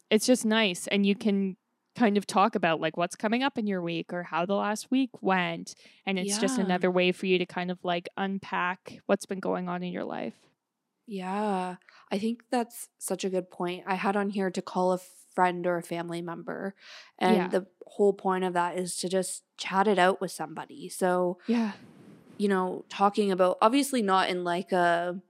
it's 0.09 0.25
just 0.25 0.45
nice 0.45 0.87
and 0.87 1.05
you 1.05 1.15
can 1.15 1.57
kind 1.95 2.15
of 2.17 2.25
talk 2.27 2.55
about 2.55 2.79
like 2.79 2.95
what's 2.95 3.15
coming 3.15 3.43
up 3.43 3.57
in 3.57 3.65
your 3.67 3.81
week 3.81 4.13
or 4.13 4.23
how 4.23 4.45
the 4.45 4.53
last 4.55 4.89
week 4.91 5.09
went 5.21 5.73
and 6.05 6.17
it's 6.19 6.37
just 6.39 6.57
another 6.59 6.91
way 6.91 7.11
for 7.11 7.25
you 7.25 7.39
to 7.39 7.45
kind 7.45 7.71
of 7.71 7.83
like 7.83 8.07
unpack 8.17 8.99
what's 9.07 9.25
been 9.25 9.39
going 9.39 9.67
on 9.67 9.81
in 9.83 9.91
your 9.91 10.05
life. 10.05 10.35
Yeah, 11.07 11.77
I 12.11 12.19
think 12.19 12.43
that's 12.51 12.89
such 12.97 13.23
a 13.23 13.29
good 13.29 13.49
point. 13.49 13.85
I 13.87 13.95
had 13.95 14.15
on 14.17 14.29
here 14.29 14.51
to 14.51 14.61
call 14.61 14.91
a 14.91 14.99
friend 15.33 15.65
or 15.65 15.77
a 15.77 15.83
family 15.83 16.21
member, 16.21 16.75
and 17.17 17.35
Yeah. 17.35 17.49
the 17.49 17.67
whole 17.85 18.13
point 18.13 18.43
of 18.43 18.53
that 18.53 18.77
is 18.77 18.97
to 18.97 19.09
just 19.09 19.43
chat 19.57 19.87
it 19.87 19.97
out 19.99 20.19
with 20.19 20.31
somebody. 20.31 20.89
So, 20.89 21.39
Yeah. 21.47 21.73
you 22.37 22.47
know, 22.47 22.85
talking 22.89 23.31
about 23.31 23.57
obviously 23.61 24.01
not 24.01 24.29
in 24.29 24.43
like 24.43 24.71
a 24.71 25.21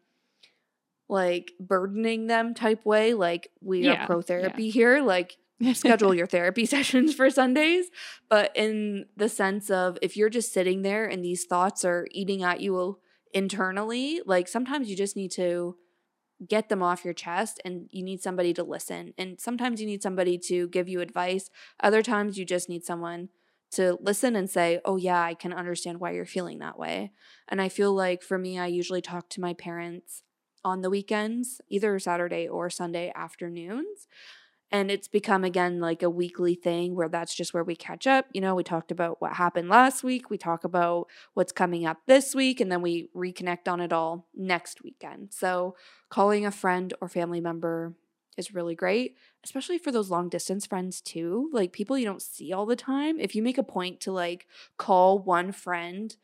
like 1.10 1.54
burdening 1.60 2.28
them 2.28 2.54
type 2.54 2.86
way, 2.86 3.14
like 3.14 3.50
we 3.62 3.86
Yeah, 3.86 3.94
are 3.94 4.06
pro 4.06 4.18
yeah. 4.18 4.24
therapy 4.28 4.70
here, 4.70 5.02
like 5.02 5.38
schedule 5.72 6.14
your 6.14 6.28
therapy 6.28 6.66
sessions 6.76 7.14
for 7.14 7.30
Sundays, 7.30 7.88
but 8.30 8.52
in 8.56 9.06
the 9.16 9.30
sense 9.30 9.70
of 9.70 9.98
if 10.02 10.18
you're 10.18 10.30
just 10.30 10.52
sitting 10.52 10.82
there 10.82 11.06
and 11.06 11.24
these 11.24 11.46
thoughts 11.46 11.86
are 11.86 12.08
eating 12.12 12.44
at 12.44 12.60
you 12.62 13.00
internally, 13.34 14.22
like 14.26 14.48
sometimes 14.48 14.90
you 14.90 14.96
just 14.96 15.16
need 15.16 15.32
to 15.32 15.76
get 16.48 16.70
them 16.70 16.84
off 16.84 17.04
your 17.04 17.14
chest 17.14 17.60
and 17.66 17.88
you 17.92 18.04
need 18.04 18.22
somebody 18.22 18.54
to 18.54 18.64
listen. 18.64 19.14
And 19.18 19.40
sometimes 19.40 19.82
you 19.82 19.88
need 19.88 20.04
somebody 20.04 20.38
to 20.40 20.68
give 20.68 20.88
you 20.88 21.02
advice. 21.02 21.50
Other 21.82 22.04
times 22.04 22.38
you 22.38 22.46
just 22.46 22.70
need 22.70 22.84
someone 22.84 23.30
to 23.72 23.98
listen 24.02 24.36
and 24.36 24.50
say, 24.50 24.80
"Oh 24.86 24.98
yeah, 24.98 25.22
I 25.22 25.34
can 25.34 25.52
understand 25.52 26.00
why 26.00 26.12
you're 26.12 26.26
feeling 26.26 26.60
that 26.60 26.80
way." 26.80 27.12
And 27.48 27.62
I 27.62 27.70
feel 27.70 27.94
like 27.94 28.24
for 28.24 28.38
me, 28.38 28.58
I 28.58 28.68
usually 28.68 29.02
talk 29.02 29.30
to 29.30 29.42
my 29.42 29.54
parents 29.54 30.24
on 30.64 30.82
the 30.82 30.90
weekends, 30.90 31.60
either 31.70 31.98
Saturday 32.00 32.48
or 32.48 32.70
Sunday 32.70 33.12
afternoons. 33.16 34.08
And 34.72 34.92
it's 34.92 35.08
become 35.08 35.44
again 35.44 35.80
like 35.80 36.04
a 36.04 36.10
weekly 36.10 36.56
thing 36.56 36.96
where 36.96 37.08
that's 37.08 37.34
just 37.34 37.54
where 37.54 37.64
we 37.64 37.76
catch 37.76 38.06
up. 38.06 38.26
You 38.34 38.42
know, 38.42 38.54
we 38.54 38.64
talked 38.64 38.92
about 38.92 39.22
what 39.22 39.34
happened 39.34 39.70
last 39.70 40.04
week, 40.04 40.30
we 40.30 40.38
talk 40.38 40.64
about 40.64 41.08
what's 41.34 41.54
coming 41.54 41.86
up 41.86 42.00
this 42.06 42.36
week, 42.36 42.60
and 42.60 42.72
then 42.72 42.82
we 42.82 43.10
reconnect 43.16 43.68
on 43.68 43.80
it 43.80 43.94
all 43.94 44.28
next 44.36 44.84
weekend. 44.84 45.34
So, 45.34 45.76
calling 46.10 46.46
a 46.46 46.52
friend 46.52 46.94
or 47.00 47.08
family 47.08 47.40
member 47.40 47.94
is 48.38 48.54
really 48.54 48.76
great, 48.76 49.16
especially 49.44 49.78
for 49.78 49.92
those 49.92 50.12
long 50.12 50.30
distance 50.30 50.66
friends 50.66 51.02
too. 51.02 51.50
Like 51.52 51.74
people 51.74 51.98
you 51.98 52.06
don't 52.06 52.22
see 52.22 52.54
all 52.54 52.66
the 52.66 52.76
time. 52.76 53.20
If 53.20 53.36
you 53.36 53.42
make 53.42 53.58
a 53.58 53.64
point 53.64 54.00
to 54.02 54.12
like 54.12 54.48
call 54.78 55.20
one 55.20 55.52
friend 55.52 56.16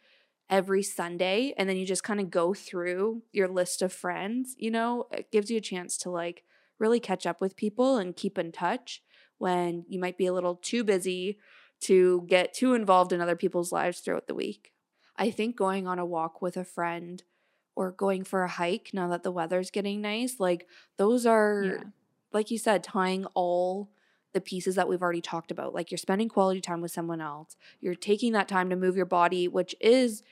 every 0.49 0.83
Sunday 0.83 1.53
and 1.57 1.67
then 1.67 1.77
you 1.77 1.85
just 1.85 2.03
kind 2.03 2.19
of 2.19 2.29
go 2.29 2.53
through 2.53 3.23
your 3.31 3.47
list 3.47 3.81
of 3.81 3.91
friends, 3.91 4.55
you 4.57 4.69
know, 4.69 5.07
it 5.11 5.31
gives 5.31 5.49
you 5.49 5.57
a 5.57 5.61
chance 5.61 5.97
to 5.97 6.09
like 6.11 6.43
really 6.79 6.99
catch 6.99 7.25
up 7.25 7.39
with 7.41 7.55
people 7.55 7.97
and 7.97 8.15
keep 8.15 8.37
in 8.37 8.51
touch 8.51 9.01
when 9.37 9.85
you 9.87 9.99
might 9.99 10.17
be 10.17 10.25
a 10.25 10.33
little 10.33 10.55
too 10.55 10.83
busy 10.83 11.37
to 11.81 12.23
get 12.27 12.53
too 12.53 12.73
involved 12.73 13.11
in 13.11 13.19
other 13.21 13.35
people's 13.35 13.71
lives 13.71 13.99
throughout 13.99 14.27
the 14.27 14.35
week. 14.35 14.71
I 15.17 15.29
think 15.31 15.55
going 15.55 15.87
on 15.87 15.99
a 15.99 16.05
walk 16.05 16.41
with 16.41 16.55
a 16.57 16.63
friend 16.63 17.21
or 17.75 17.91
going 17.91 18.23
for 18.23 18.43
a 18.43 18.47
hike 18.49 18.91
now 18.93 19.07
that 19.09 19.23
the 19.23 19.31
weather's 19.31 19.71
getting 19.71 20.01
nice, 20.01 20.39
like 20.39 20.67
those 20.97 21.25
are, 21.25 21.63
Yeah. 21.63 21.83
like 22.31 22.51
you 22.51 22.57
said, 22.57 22.83
tying 22.83 23.25
all 23.33 23.89
the 24.33 24.41
pieces 24.41 24.75
that 24.75 24.87
we've 24.87 25.01
already 25.01 25.21
talked 25.21 25.51
about. 25.51 25.73
Like 25.73 25.91
you're 25.91 25.97
spending 25.97 26.29
quality 26.29 26.61
time 26.61 26.81
with 26.81 26.91
someone 26.91 27.21
else, 27.21 27.55
you're 27.81 27.95
taking 27.95 28.33
that 28.33 28.47
time 28.47 28.69
to 28.69 28.75
move 28.75 28.95
your 28.95 29.05
body, 29.05 29.47
which 29.47 29.75
is 29.79 30.23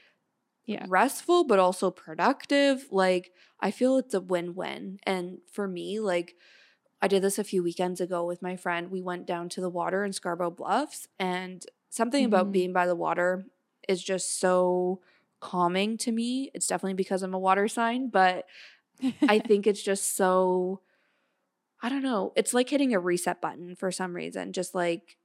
Yeah. 0.66 0.86
restful 0.88 1.44
but 1.44 1.60
also 1.60 1.92
productive. 1.92 2.88
Like 2.92 3.32
I 3.60 3.72
feel 3.72 3.98
it's 3.98 4.14
a 4.14 4.22
win-win. 4.22 5.00
And 5.04 5.40
for 5.52 5.68
me, 5.68 6.00
like 6.00 6.36
I 7.02 7.08
did 7.08 7.24
this 7.24 7.40
a 7.40 7.44
few 7.44 7.64
weekends 7.64 8.02
ago 8.02 8.26
with 8.26 8.42
my 8.42 8.56
friend. 8.56 8.92
We 8.92 9.02
went 9.02 9.28
down 9.28 9.50
to 9.50 9.62
the 9.62 9.70
water 9.70 10.04
in 10.04 10.14
Scarborough 10.14 10.52
Bluffs 10.52 11.08
and 11.20 11.66
something 11.90 12.26
about 12.26 12.48
Mhm. 12.48 12.52
being 12.52 12.74
by 12.74 12.88
the 12.88 12.96
water 12.96 13.46
is 13.88 14.04
just 14.04 14.40
so 14.40 15.02
calming 15.40 15.98
to 16.00 16.12
me. 16.12 16.52
It's 16.54 16.68
definitely 16.68 16.94
because 16.96 17.24
I'm 17.24 17.34
a 17.34 17.40
water 17.40 17.68
sign, 17.68 18.10
but 18.10 18.46
I 19.28 19.40
think 19.40 19.68
it's 19.68 19.84
just 19.84 20.16
so 20.16 20.82
I 21.82 21.90
don't 21.90 22.04
know. 22.04 22.32
It's 22.36 22.54
like 22.54 22.70
hitting 22.70 22.94
a 22.94 23.00
reset 23.00 23.42
button 23.42 23.76
for 23.76 23.92
some 23.92 24.16
reason. 24.16 24.54
Just 24.54 24.76
like 24.76 25.18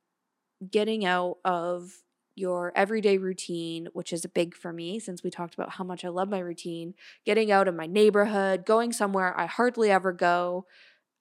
getting 0.71 1.05
out 1.07 1.39
of 1.45 2.03
your 2.37 2.71
everyday 2.77 3.17
routine, 3.17 3.89
which 3.95 4.13
is 4.13 4.25
big 4.27 4.55
for 4.55 4.73
me 4.73 5.01
since 5.01 5.25
we 5.25 5.31
talked 5.31 5.55
about 5.55 5.71
how 5.71 5.85
much 5.85 6.05
I 6.05 6.09
love 6.09 6.29
my 6.29 6.39
routine, 6.39 6.95
getting 7.25 7.51
out 7.51 7.67
of 7.67 7.75
my 7.75 7.87
neighborhood, 7.87 8.67
going 8.67 8.93
somewhere 8.93 9.39
I 9.39 9.47
hardly 9.47 9.91
ever 9.91 10.13
go. 10.13 10.67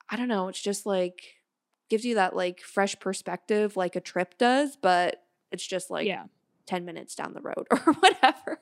I 0.09 0.17
don't 0.17 0.27
know. 0.27 0.49
It's 0.49 0.61
just 0.61 0.85
like 0.85 1.23
gives 1.89 2.03
you 2.03 2.15
that 2.15 2.35
like 2.35 2.59
fresh 2.59 2.99
perspective 2.99 3.77
like 3.77 3.95
a 3.95 4.01
trip 4.01 4.37
does, 4.37 4.77
but 4.79 5.23
it's 5.51 5.65
just 5.65 5.89
like 5.89 6.05
yeah. 6.05 6.25
10 6.67 6.83
minutes 6.83 7.15
down 7.15 7.33
the 7.33 7.41
road 7.41 7.65
or 7.71 7.93
whatever. 7.93 8.59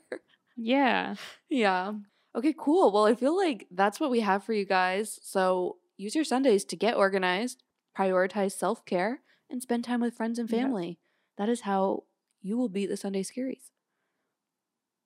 Yeah. 0.55 1.15
Yeah. 1.49 1.93
Okay, 2.35 2.53
cool. 2.57 2.91
Well, 2.91 3.05
I 3.05 3.15
feel 3.15 3.35
like 3.35 3.67
that's 3.71 3.99
what 3.99 4.11
we 4.11 4.19
have 4.19 4.43
for 4.43 4.53
you 4.53 4.65
guys. 4.65 5.19
So 5.23 5.77
use 5.97 6.13
your 6.13 6.23
Sundays 6.23 6.65
to 6.65 6.75
get 6.75 6.95
organized, 6.95 7.63
prioritize 7.97 8.51
self 8.51 8.85
care, 8.85 9.21
and 9.49 9.61
spend 9.61 9.83
time 9.83 10.01
with 10.01 10.15
friends 10.15 10.37
and 10.37 10.49
family. 10.49 10.99
That 11.37 11.49
is 11.49 11.61
how 11.61 12.03
you 12.43 12.57
will 12.57 12.69
beat 12.69 12.87
the 12.87 12.97
Sunday 12.97 13.23
scaries. 13.23 13.69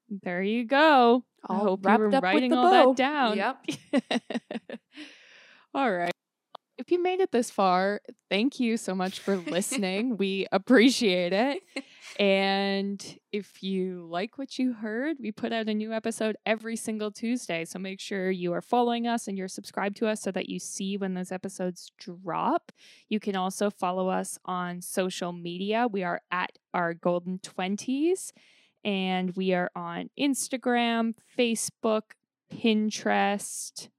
There 0.10 0.42
you 0.42 0.66
go. 0.66 1.24
I 1.50 1.54
All 1.54 1.60
hope 1.64 1.80
you 1.84 1.88
wrapped 1.88 2.00
were 2.00 2.08
up 2.08 2.14
with 2.16 2.24
writing 2.24 2.54
all 2.54 2.70
bow. 2.70 2.94
that 2.94 2.98
down. 2.98 3.38
Yep. 3.38 4.80
all 5.74 5.92
right. 5.92 6.12
If 6.78 6.92
you 6.92 7.02
made 7.02 7.20
it 7.20 7.32
this 7.32 7.50
far, 7.50 8.02
thank 8.30 8.60
you 8.60 8.78
so 8.78 8.94
much 8.96 9.20
for 9.20 9.36
listening. 9.38 10.18
we 10.18 10.48
appreciate 10.52 11.34
it. 11.34 11.64
And 12.18 13.20
if 13.32 13.62
you 13.62 14.08
like 14.10 14.40
what 14.40 14.58
you 14.58 14.74
heard, 14.74 15.18
we 15.20 15.32
put 15.32 15.54
out 15.54 15.68
a 15.68 15.74
new 15.74 15.94
episode 15.94 16.36
every 16.48 16.76
single 16.76 17.12
Tuesday. 17.12 17.64
So 17.64 17.78
make 17.78 18.00
sure 18.00 18.32
you 18.32 18.54
are 18.54 18.62
following 18.62 19.06
us 19.06 19.28
and 19.28 19.38
you're 19.38 19.48
subscribed 19.48 19.98
to 19.98 20.08
us 20.08 20.22
so 20.22 20.32
that 20.32 20.50
you 20.50 20.58
see 20.58 20.98
when 20.98 21.14
those 21.14 21.32
episodes 21.32 21.92
drop. 22.00 22.72
You 23.08 23.20
can 23.20 23.36
also 23.36 23.70
follow 23.70 24.10
us 24.10 24.40
on 24.46 24.82
social 24.82 25.32
media. 25.32 25.88
We 25.88 26.04
are 26.04 26.22
at 26.32 26.58
our 26.74 26.96
golden 26.96 27.38
20s 27.38 28.32
and 28.84 29.36
we 29.36 29.54
are 29.54 29.70
on 29.76 30.10
Instagram, 30.20 31.14
Facebook, 31.38 32.14
Pinterest, 32.52 33.90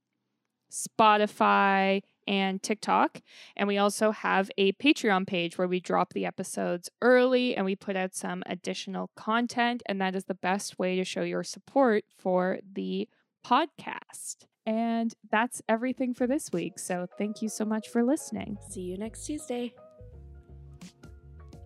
Spotify, 0.73 2.03
and 2.29 2.63
TikTok. 2.63 3.23
And 3.57 3.67
we 3.67 3.79
also 3.79 4.13
have 4.13 4.51
a 4.59 4.73
Patreon 4.75 5.27
page 5.27 5.57
where 5.57 5.67
we 5.67 5.81
drop 5.81 6.13
the 6.13 6.27
episodes 6.27 6.91
early 7.01 7.57
and 7.57 7.65
we 7.65 7.75
put 7.75 7.97
out 7.97 8.15
some 8.15 8.45
additional 8.47 9.11
content. 9.17 9.83
And 9.87 10.01
that 10.01 10.15
is 10.15 10.27
the 10.27 10.35
best 10.35 10.79
way 10.79 10.95
to 10.97 11.05
show 11.05 11.23
your 11.23 11.43
support 11.43 12.05
for 12.19 12.59
the 12.71 13.09
podcast. 13.45 14.45
And 14.67 15.15
that's 15.31 15.63
everything 15.69 16.13
for 16.13 16.27
this 16.27 16.53
week. 16.53 16.79
So 16.79 17.07
thank 17.17 17.41
you 17.41 17.49
so 17.49 17.65
much 17.65 17.89
for 17.89 18.05
listening. 18.05 18.59
See 18.69 18.83
you 18.83 18.99
next 18.99 19.25
Tuesday. 19.25 19.73